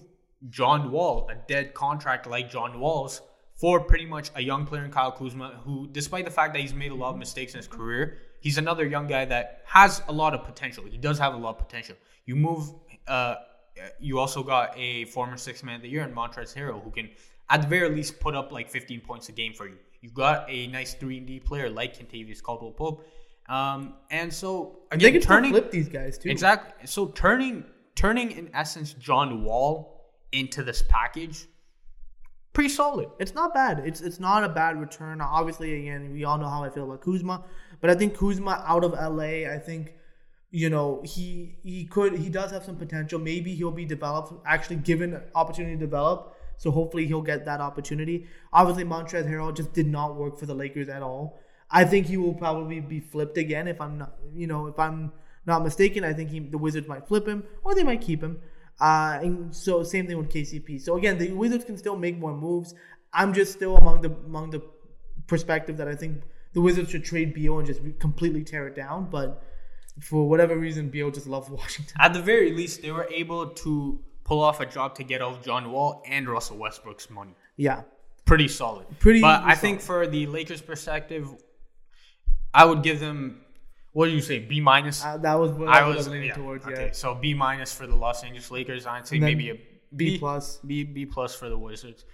[0.49, 3.20] John Wall, a dead contract like John Wall's,
[3.55, 6.74] for pretty much a young player in Kyle Kuzma, who, despite the fact that he's
[6.74, 10.12] made a lot of mistakes in his career, he's another young guy that has a
[10.12, 10.84] lot of potential.
[10.84, 11.97] He does have a lot of potential.
[12.24, 12.72] You move,
[13.09, 13.34] uh,
[13.99, 17.09] you also got a former six man of the year in Montrezl Harrell, who can,
[17.51, 19.76] at the very least, put up like 15 points a game for you.
[20.01, 23.07] You got a nice three and D player like Kentavious Caldwell Pope,
[23.49, 26.31] um, and so They again, can turning flip these guys too.
[26.31, 26.87] Exactly.
[26.87, 27.64] So turning
[27.95, 31.47] turning in essence John Wall into this package,
[32.53, 33.09] pretty solid.
[33.18, 33.83] It's not bad.
[33.85, 35.20] It's it's not a bad return.
[35.20, 37.43] Obviously, again, we all know how I feel about Kuzma,
[37.81, 39.95] but I think Kuzma out of LA, I think,
[40.51, 43.18] you know, he he could he does have some potential.
[43.18, 46.34] Maybe he'll be developed, actually given opportunity to develop.
[46.57, 48.26] So hopefully he'll get that opportunity.
[48.53, 51.38] Obviously, Montrezl Harrell just did not work for the Lakers at all.
[51.70, 55.12] I think he will probably be flipped again if I'm not, you know, if I'm
[55.46, 56.03] not mistaken.
[56.03, 58.40] I think he, the Wizards might flip him or they might keep him.
[58.80, 60.80] Uh, and so same thing with KCP.
[60.80, 62.74] So again, the Wizards can still make more moves.
[63.12, 64.62] I'm just still among the among the
[65.26, 66.22] perspective that I think
[66.55, 69.09] the Wizards should trade Beal and just completely tear it down.
[69.11, 69.42] But
[70.01, 71.96] for whatever reason, Beal just loves Washington.
[72.01, 75.42] At the very least, they were able to pull off a job to get off
[75.44, 77.34] John Wall and Russell Westbrook's money.
[77.57, 77.82] Yeah,
[78.24, 78.86] Pretty solid.
[79.01, 79.59] Pretty But I solid.
[79.59, 81.28] think for the Lakers' perspective,
[82.53, 83.40] I would give them
[83.92, 84.38] what did you say?
[84.38, 85.03] B minus.
[85.05, 86.64] uh, that was what I, was, was leaning yeah, towards.
[86.66, 88.86] okay, Yeah, so B minus for the Los Angeles Lakers.
[88.86, 89.61] I'd say maybe a
[89.96, 90.59] B plus.
[90.59, 92.05] B B plus for the Wizards.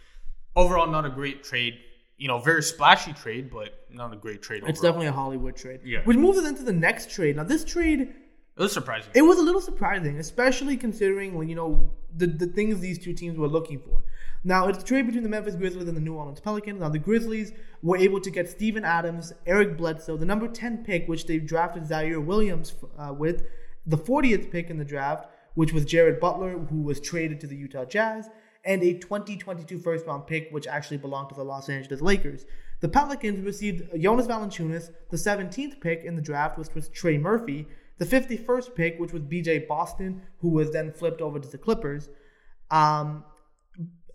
[0.57, 1.75] Overall, not a great trade.
[2.17, 4.63] You know, very splashy trade, but not a great trade.
[4.67, 4.93] It's overall.
[4.93, 5.81] definitely a Hollywood trade.
[5.85, 6.01] Yeah.
[6.05, 7.37] Which moves us into the next trade.
[7.37, 8.15] Now, this trade
[8.57, 9.11] it was surprising.
[9.15, 13.37] it was a little surprising, especially considering you know the, the things these two teams
[13.37, 14.05] were looking for.
[14.45, 16.79] Now it's a trade between the Memphis Grizzlies and the New Orleans Pelicans.
[16.79, 17.53] Now the Grizzlies
[17.83, 21.85] were able to get Steven Adams, Eric Bledsoe, the number ten pick, which they drafted
[21.85, 23.43] Ziaire Williams uh, with,
[23.87, 27.57] the 40th pick in the draft, which was Jared Butler, who was traded to the
[27.57, 28.29] Utah Jazz,
[28.65, 32.45] and a 2022 first round pick, which actually belonged to the Los Angeles Lakers.
[32.81, 37.67] The Pelicans received Jonas Valanciunas, the 17th pick in the draft, which was Trey Murphy,
[37.99, 42.09] the 51st pick, which was BJ Boston, who was then flipped over to the Clippers.
[42.71, 43.25] Um,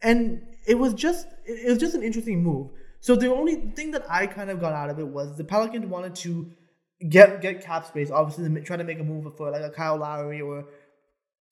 [0.02, 2.70] and it was just it was just an interesting move.
[3.00, 5.86] So the only thing that I kind of got out of it was the Pelicans
[5.86, 6.52] wanted to
[7.08, 10.42] get get cap space, obviously trying to make a move for like a Kyle Lowry
[10.42, 10.66] or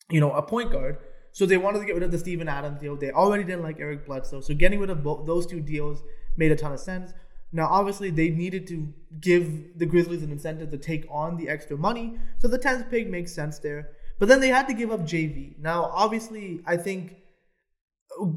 [0.10, 0.98] you know a point guard.
[1.38, 2.96] So they wanted to get rid of the Steven Adams deal.
[2.96, 6.02] They already didn't like Eric Bledsoe, so getting rid of both those two deals
[6.36, 7.14] made a ton of sense.
[7.52, 11.78] Now, obviously, they needed to give the Grizzlies an incentive to take on the extra
[11.78, 13.92] money, so the 10th pick makes sense there.
[14.18, 15.60] But then they had to give up JV.
[15.60, 17.18] Now, obviously, I think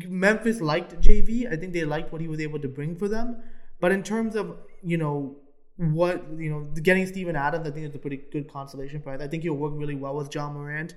[0.06, 1.50] Memphis liked JV.
[1.50, 3.42] I think they liked what he was able to bring for them.
[3.80, 5.36] But in terms of, you know,
[5.78, 9.22] what, you know, getting Steven Adams, I think it's a pretty good consolation prize.
[9.22, 10.94] I think he'll work really well with Ja Morant.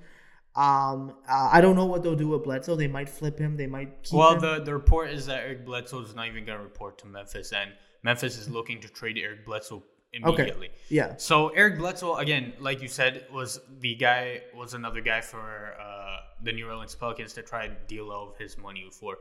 [0.56, 2.76] Um, uh, I don't know what they'll do with Bledsoe.
[2.76, 3.56] They might flip him.
[3.56, 4.40] They might keep well, him.
[4.40, 7.52] the the report is that Eric Bledsoe is not even going to report to Memphis,
[7.52, 9.82] and Memphis is looking to trade Eric Bledsoe
[10.12, 10.70] immediately.
[10.88, 11.14] yeah.
[11.16, 16.18] So Eric Bledsoe, again, like you said, was the guy was another guy for uh,
[16.42, 19.18] the New Orleans Pelicans to try and deal all of his money for.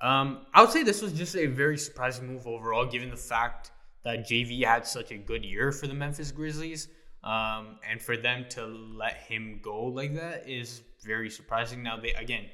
[0.00, 3.70] Um, I would say this was just a very surprising move overall, given the fact
[4.02, 6.88] that JV had such a good year for the Memphis Grizzlies,
[7.24, 11.82] um, and for them to let him go like that is very surprising.
[11.82, 12.46] Now they again,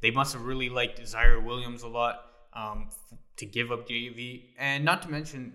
[0.00, 2.88] they must have really liked Ziaire Williams a lot um,
[3.36, 5.54] to give up JV, and not to mention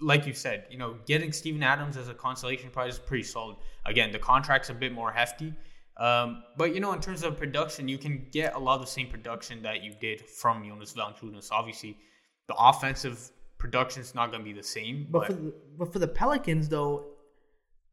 [0.00, 3.56] like you said, you know, getting Steven Adams as a consolation prize is pretty solid.
[3.84, 5.52] Again, the contract's a bit more hefty.
[5.96, 8.86] Um, but you know, in terms of production, you can get a lot of the
[8.86, 11.48] same production that you did from Jonas Valanciunas.
[11.50, 11.96] Obviously,
[12.46, 15.92] the offensive production is not going to be the same, But but, for the, but
[15.92, 17.06] for the Pelicans though,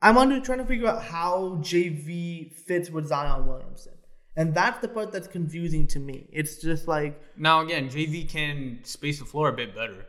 [0.02, 3.94] I'm under trying to figure out how JV fits with Zion Williamson,
[4.36, 6.28] and that's the part that's confusing to me.
[6.32, 10.06] It's just like now again, JV can space the floor a bit better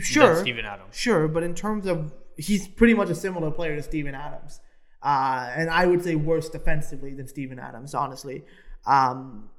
[0.00, 0.96] sure, than Steven Adams.
[0.96, 4.60] sure, but in terms of he's pretty much a similar player to Steven Adams,
[5.02, 8.44] uh, and I would say worse defensively than Steven Adams, honestly.
[8.86, 9.50] Um,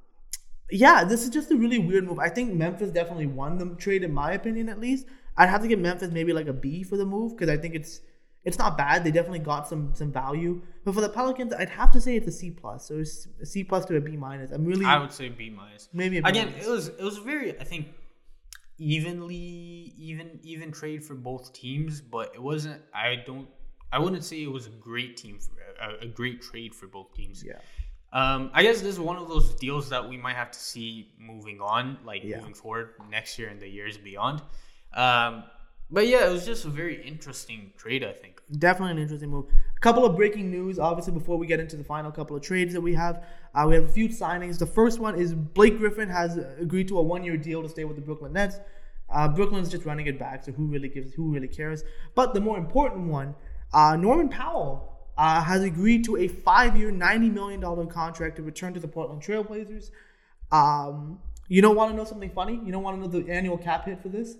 [0.70, 2.18] yeah, this is just a really weird move.
[2.18, 5.06] I think Memphis definitely won the trade, in my opinion, at least.
[5.36, 7.74] I'd have to give Memphis maybe like a B for the move because I think
[7.74, 8.00] it's
[8.44, 9.04] it's not bad.
[9.04, 10.60] They definitely got some some value.
[10.84, 12.86] But for the Pelicans, I'd have to say it's a C plus.
[12.88, 14.50] So it's a C plus to a B minus.
[14.50, 15.88] I'm really I would say B minus.
[15.92, 16.66] maybe a B Again, minus.
[16.66, 17.86] it was it was very I think
[18.78, 19.36] evenly
[19.98, 22.80] even even trade for both teams, but it wasn't.
[22.94, 23.48] I don't
[23.92, 27.12] I wouldn't say it was a great team, for, a, a great trade for both
[27.14, 27.44] teams.
[27.44, 27.58] Yeah.
[28.14, 31.12] Um, I guess this is one of those deals that we might have to see
[31.18, 32.38] moving on, like Yeah.
[32.38, 34.42] moving forward next year and the years beyond.
[34.94, 35.44] Um,
[35.92, 38.40] but yeah, it was just a very interesting trade, I think.
[38.58, 39.44] Definitely an interesting move.
[39.76, 42.72] A couple of breaking news, obviously, before we get into the final couple of trades
[42.72, 43.22] that we have.
[43.54, 44.58] Uh, we have a few signings.
[44.58, 47.96] The first one is Blake Griffin has agreed to a one-year deal to stay with
[47.96, 48.58] the Brooklyn Nets.
[49.10, 51.12] Uh, Brooklyn's just running it back, so who really gives?
[51.12, 51.84] Who really cares?
[52.14, 53.34] But the more important one,
[53.74, 58.72] uh, Norman Powell uh, has agreed to a five-year, ninety million dollar contract to return
[58.72, 59.90] to the Portland Trailblazers.
[60.50, 61.18] Um,
[61.48, 62.58] you don't want to know something funny?
[62.64, 64.36] You don't want to know the annual cap hit for this?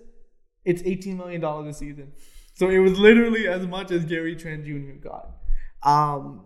[0.64, 2.12] It's eighteen million dollars a season.
[2.54, 4.92] So it was literally as much as Gary Trent Jr.
[5.02, 5.30] got.
[5.82, 6.44] Um,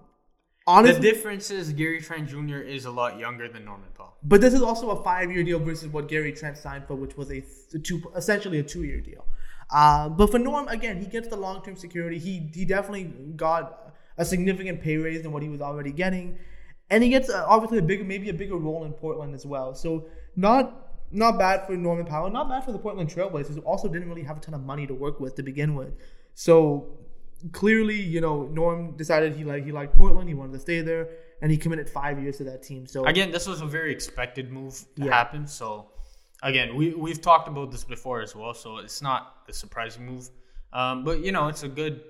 [0.66, 2.58] The honestly, difference is Gary Trent Jr.
[2.58, 4.14] is a lot younger than Norman Powell.
[4.22, 7.30] but this is also a five-year deal versus what Gary Trent signed for, which was
[7.30, 7.42] a
[7.84, 9.24] two, essentially a two-year deal.
[9.70, 12.18] Uh, but for Norm, again, he gets the long-term security.
[12.18, 13.04] He he definitely
[13.36, 16.38] got a significant pay raise than what he was already getting,
[16.90, 19.74] and he gets uh, obviously a bigger, maybe a bigger role in Portland as well.
[19.74, 20.06] So
[20.36, 24.09] not not bad for Norman Powell, not bad for the Portland Trailblazers, who also didn't
[24.09, 25.94] really have a ton of money to work with to begin with.
[26.34, 26.98] So
[27.52, 31.09] clearly, you know, Norm decided he like he liked Portland, he wanted to stay there,
[31.42, 32.86] and he committed five years to that team.
[32.86, 35.12] So Again, this was a very expected move to Yeah.
[35.12, 35.46] happen.
[35.46, 35.90] So,
[36.42, 38.54] again, we we've talked about this before as well.
[38.54, 40.28] So it's not a surprising move,
[40.72, 42.00] um, but you know, it's a good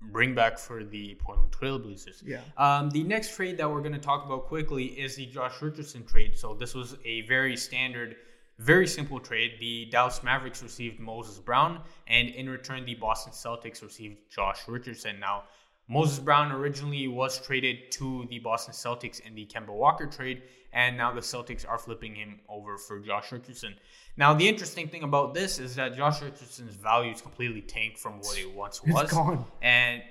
[0.00, 2.22] bring back for the Portland Trailblazers.
[2.24, 2.40] Yeah.
[2.56, 6.04] Um, the next trade that we're going to talk about quickly is the Josh Richardson
[6.06, 6.36] trade.
[6.38, 8.14] So this was a very standard,
[8.58, 9.52] very simple trade.
[9.60, 15.20] The Dallas Mavericks received Moses Brown, and in return, the Boston Celtics received Josh Richardson.
[15.20, 15.44] Now,
[15.88, 20.42] Moses Brown originally was traded to the Boston Celtics in the Kemba Walker trade,
[20.72, 23.74] and now the Celtics are flipping him over for Josh Richardson.
[24.16, 28.18] Now, the interesting thing about this is that Josh Richardson's value is completely tanked from
[28.18, 29.10] what it once It's was.
[29.10, 29.46] gone.
[29.62, 30.02] And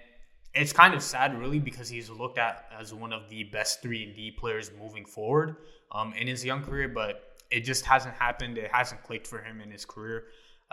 [0.55, 4.05] it's kind of sad, really, because he's looked at as one of the best three
[4.05, 5.57] and D players moving forward
[5.91, 8.57] um, in his young career, but it just hasn't happened.
[8.57, 10.25] It hasn't clicked for him in his career.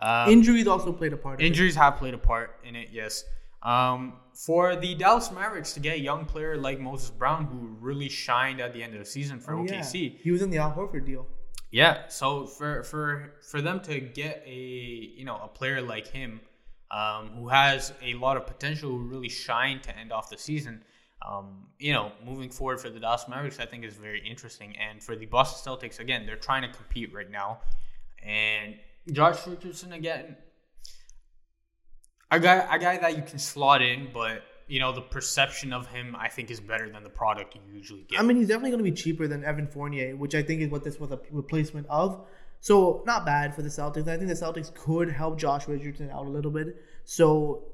[0.02, 1.40] Um, injuries also played a part.
[1.40, 3.24] Injuries have played a part in it, yes.
[3.62, 8.08] Um, for the Dallas Mavericks to get a young player like Moses Brown, who really
[8.08, 9.80] shined at the end of the season for Oh, yeah.
[9.80, 11.26] OKC, He was in the Al Horford deal.
[11.70, 12.08] yeah.
[12.08, 14.54] So for for for them to get a
[15.18, 16.40] you know a player like him,
[16.90, 20.82] um, who has a lot of potential, who really shined to end off the season,
[21.26, 24.76] um, you know, moving forward for the Dallas Mavericks, I think is very interesting.
[24.76, 27.60] And for the Boston Celtics, again, they're trying to compete right now,
[28.22, 28.76] and
[29.12, 30.36] Josh Richardson again,
[32.30, 34.42] a guy a guy that you can slot in, but.
[34.66, 38.06] You know the perception of him, I think, is better than the product you usually
[38.08, 38.18] get.
[38.18, 40.70] I mean, he's definitely going to be cheaper than Evan Fournier, which I think is
[40.70, 42.24] what this was a replacement of.
[42.64, 44.08] So not bad for the Celtics.
[44.08, 46.76] I think the Celtics could help Josh Richardson out a little bit.
[47.04, 47.64] So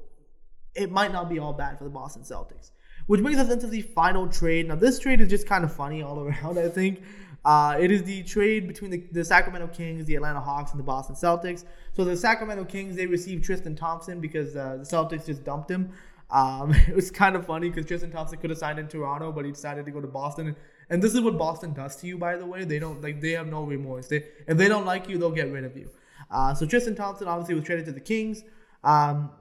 [0.75, 2.71] it might not be all bad for the Boston Celtics.
[3.07, 4.67] Which brings us into the final trade.
[4.67, 6.57] Now this trade is just kind of funny all around.
[6.57, 7.01] I think
[7.43, 10.83] uh, it is the trade between the, the Sacramento Kings, the Atlanta Hawks, and the
[10.83, 11.65] Boston Celtics.
[11.93, 15.91] So the Sacramento Kings they received Tristan Thompson because uh, the Celtics just dumped him.
[16.29, 19.45] Um, it was kind of funny because Tristan Thompson could have signed in Toronto, but
[19.45, 20.55] he decided to go to Boston.
[20.89, 22.63] And this is what Boston does to you, by the way.
[22.63, 24.07] They don't like they have no remorse.
[24.07, 25.89] They if they don't like you, they'll get rid of you.
[26.29, 28.43] Uh, so Tristan Thompson obviously was traded to the Kings.
[28.83, 29.31] Um,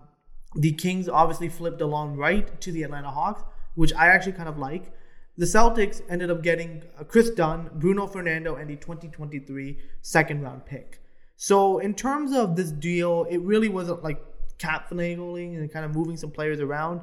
[0.54, 3.42] the Kings obviously flipped DeLon right to the Atlanta Hawks,
[3.74, 4.92] which I actually kind of like.
[5.38, 10.66] The Celtics ended up getting uh, Kris Dunn, Bruno Fernando, and the 2023 second round
[10.66, 11.00] pick.
[11.36, 14.22] So in terms of this deal, it really wasn't like
[14.58, 17.00] cap finagling and kind of moving some players around.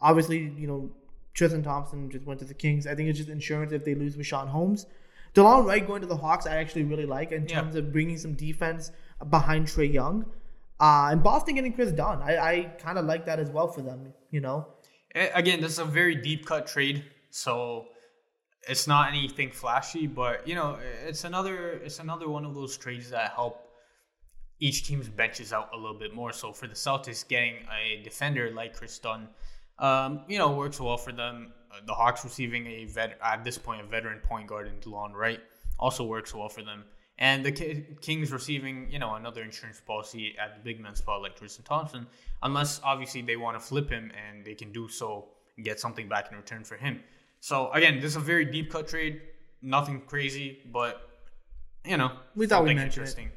[0.00, 0.90] Obviously, you know,
[1.32, 2.86] Tristan Thompson just went to the Kings.
[2.86, 4.86] I think it's just insurance if they lose Richaun Holmes.
[5.34, 7.60] DeLon Wright going to the Hawks, I actually really like in Yeah.
[7.60, 8.90] terms of bringing some defense
[9.30, 10.26] behind Trae Young.
[10.80, 12.20] Uh, and Boston getting Kris Dunn.
[12.22, 14.66] I, I kind of like that as well for them, you know?
[15.34, 17.86] Again, this is a very deep cut trade, so
[18.68, 23.10] it's not anything flashy, but you know, it's another it's another one of those trades
[23.10, 23.64] that help
[24.60, 26.32] each team's benches out a little bit more.
[26.32, 29.28] So for the Celtics, getting a defender like Kris Dunn,
[29.78, 31.52] um, you know, works well for them.
[31.70, 35.12] Uh, The Hawks receiving a vet at this point a veteran point guard in DeLon
[35.14, 35.40] Wright
[35.78, 36.84] also works well for them.
[37.20, 41.20] And the Ki- Kings receiving, you know, another insurance policy at the big man spot
[41.20, 42.06] like Tristan Thompson,
[42.42, 46.08] unless obviously they want to flip him and they can do so and get something
[46.08, 47.00] back in return for him.
[47.40, 49.20] So again, this is a very deep cut trade,
[49.62, 51.08] nothing crazy, but
[51.84, 52.96] you know, We thought we mentioned it.
[52.96, 53.30] interesting.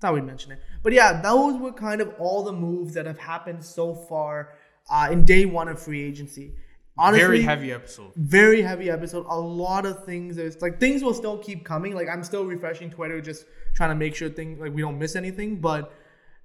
[0.00, 0.60] Thought we'd mention it.
[0.82, 4.54] But yeah, those were kind of all the moves that have happened so far
[4.90, 6.54] uh, in day one of free agency.
[6.98, 8.12] Honestly, very heavy episode.
[8.16, 9.26] very heavy episode.
[9.28, 10.36] A lot of things.
[10.36, 11.94] There's like things will still keep coming.
[11.94, 13.44] Like I'm still refreshing Twitter, just
[13.74, 15.56] trying to make sure things like we don't miss anything.
[15.56, 15.92] But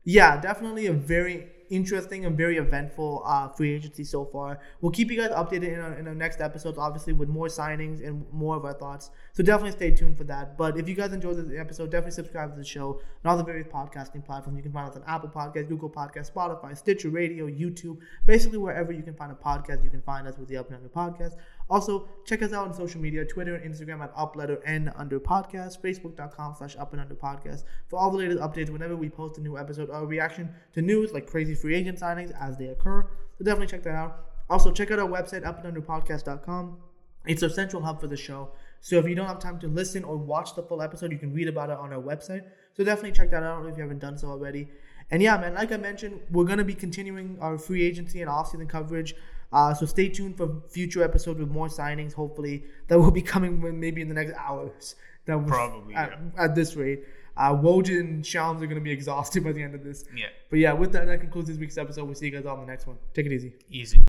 [0.04, 4.60] yeah, definitely a very interesting and very eventful uh, free agency so far.
[4.82, 8.06] We'll keep you guys updated in our, in our next episodes, obviously with more signings
[8.06, 9.10] and more of our thoughts.
[9.34, 10.58] So definitely stay tuned for that.
[10.58, 13.44] But if you guys enjoyed this episode, definitely subscribe to the show and all the
[13.44, 14.58] various podcasting platforms.
[14.58, 18.92] You can find us on Apple Podcasts, Google Podcasts, Spotify, Stitcher Radio, YouTube, basically wherever
[18.92, 21.36] you can find a podcast, you can find us with the Up and Under Podcast.
[21.72, 25.22] Also, check us out on social media, Twitter and Instagram at Up Letter N Under
[25.22, 29.38] Podcast, Facebook.com slash Up and Under Podcast for all the latest updates whenever we post
[29.38, 33.08] a new episode or reaction to news like crazy free agent signings as they occur.
[33.38, 34.26] So definitely check that out.
[34.50, 36.78] Also, check out our website, upandunderpodcast.com.
[37.26, 38.52] It's our central hub for the show.
[38.82, 41.34] So if you don't have time to listen or watch the full episode, you can
[41.34, 42.44] read about it on our website.
[42.74, 44.68] So definitely check that out if you haven't done so already.
[45.12, 48.68] And yeah, man, like I mentioned, we're gonna be continuing our free agency and offseason
[48.68, 49.14] coverage.
[49.52, 52.14] Uh, so stay tuned for future episodes with more signings.
[52.14, 54.96] Hopefully, that will be coming maybe in the next hours.
[55.26, 56.44] That was Probably, at, yeah.
[56.44, 57.04] at this rate.
[57.38, 60.06] Uh, Woj and Shams are gonna be exhausted by the end of this.
[60.16, 60.28] Yeah.
[60.50, 62.06] But yeah, with that, that concludes this week's episode.
[62.06, 62.98] We'll see you guys on the next one.
[63.14, 63.54] Take it easy.
[63.70, 64.00] Easy.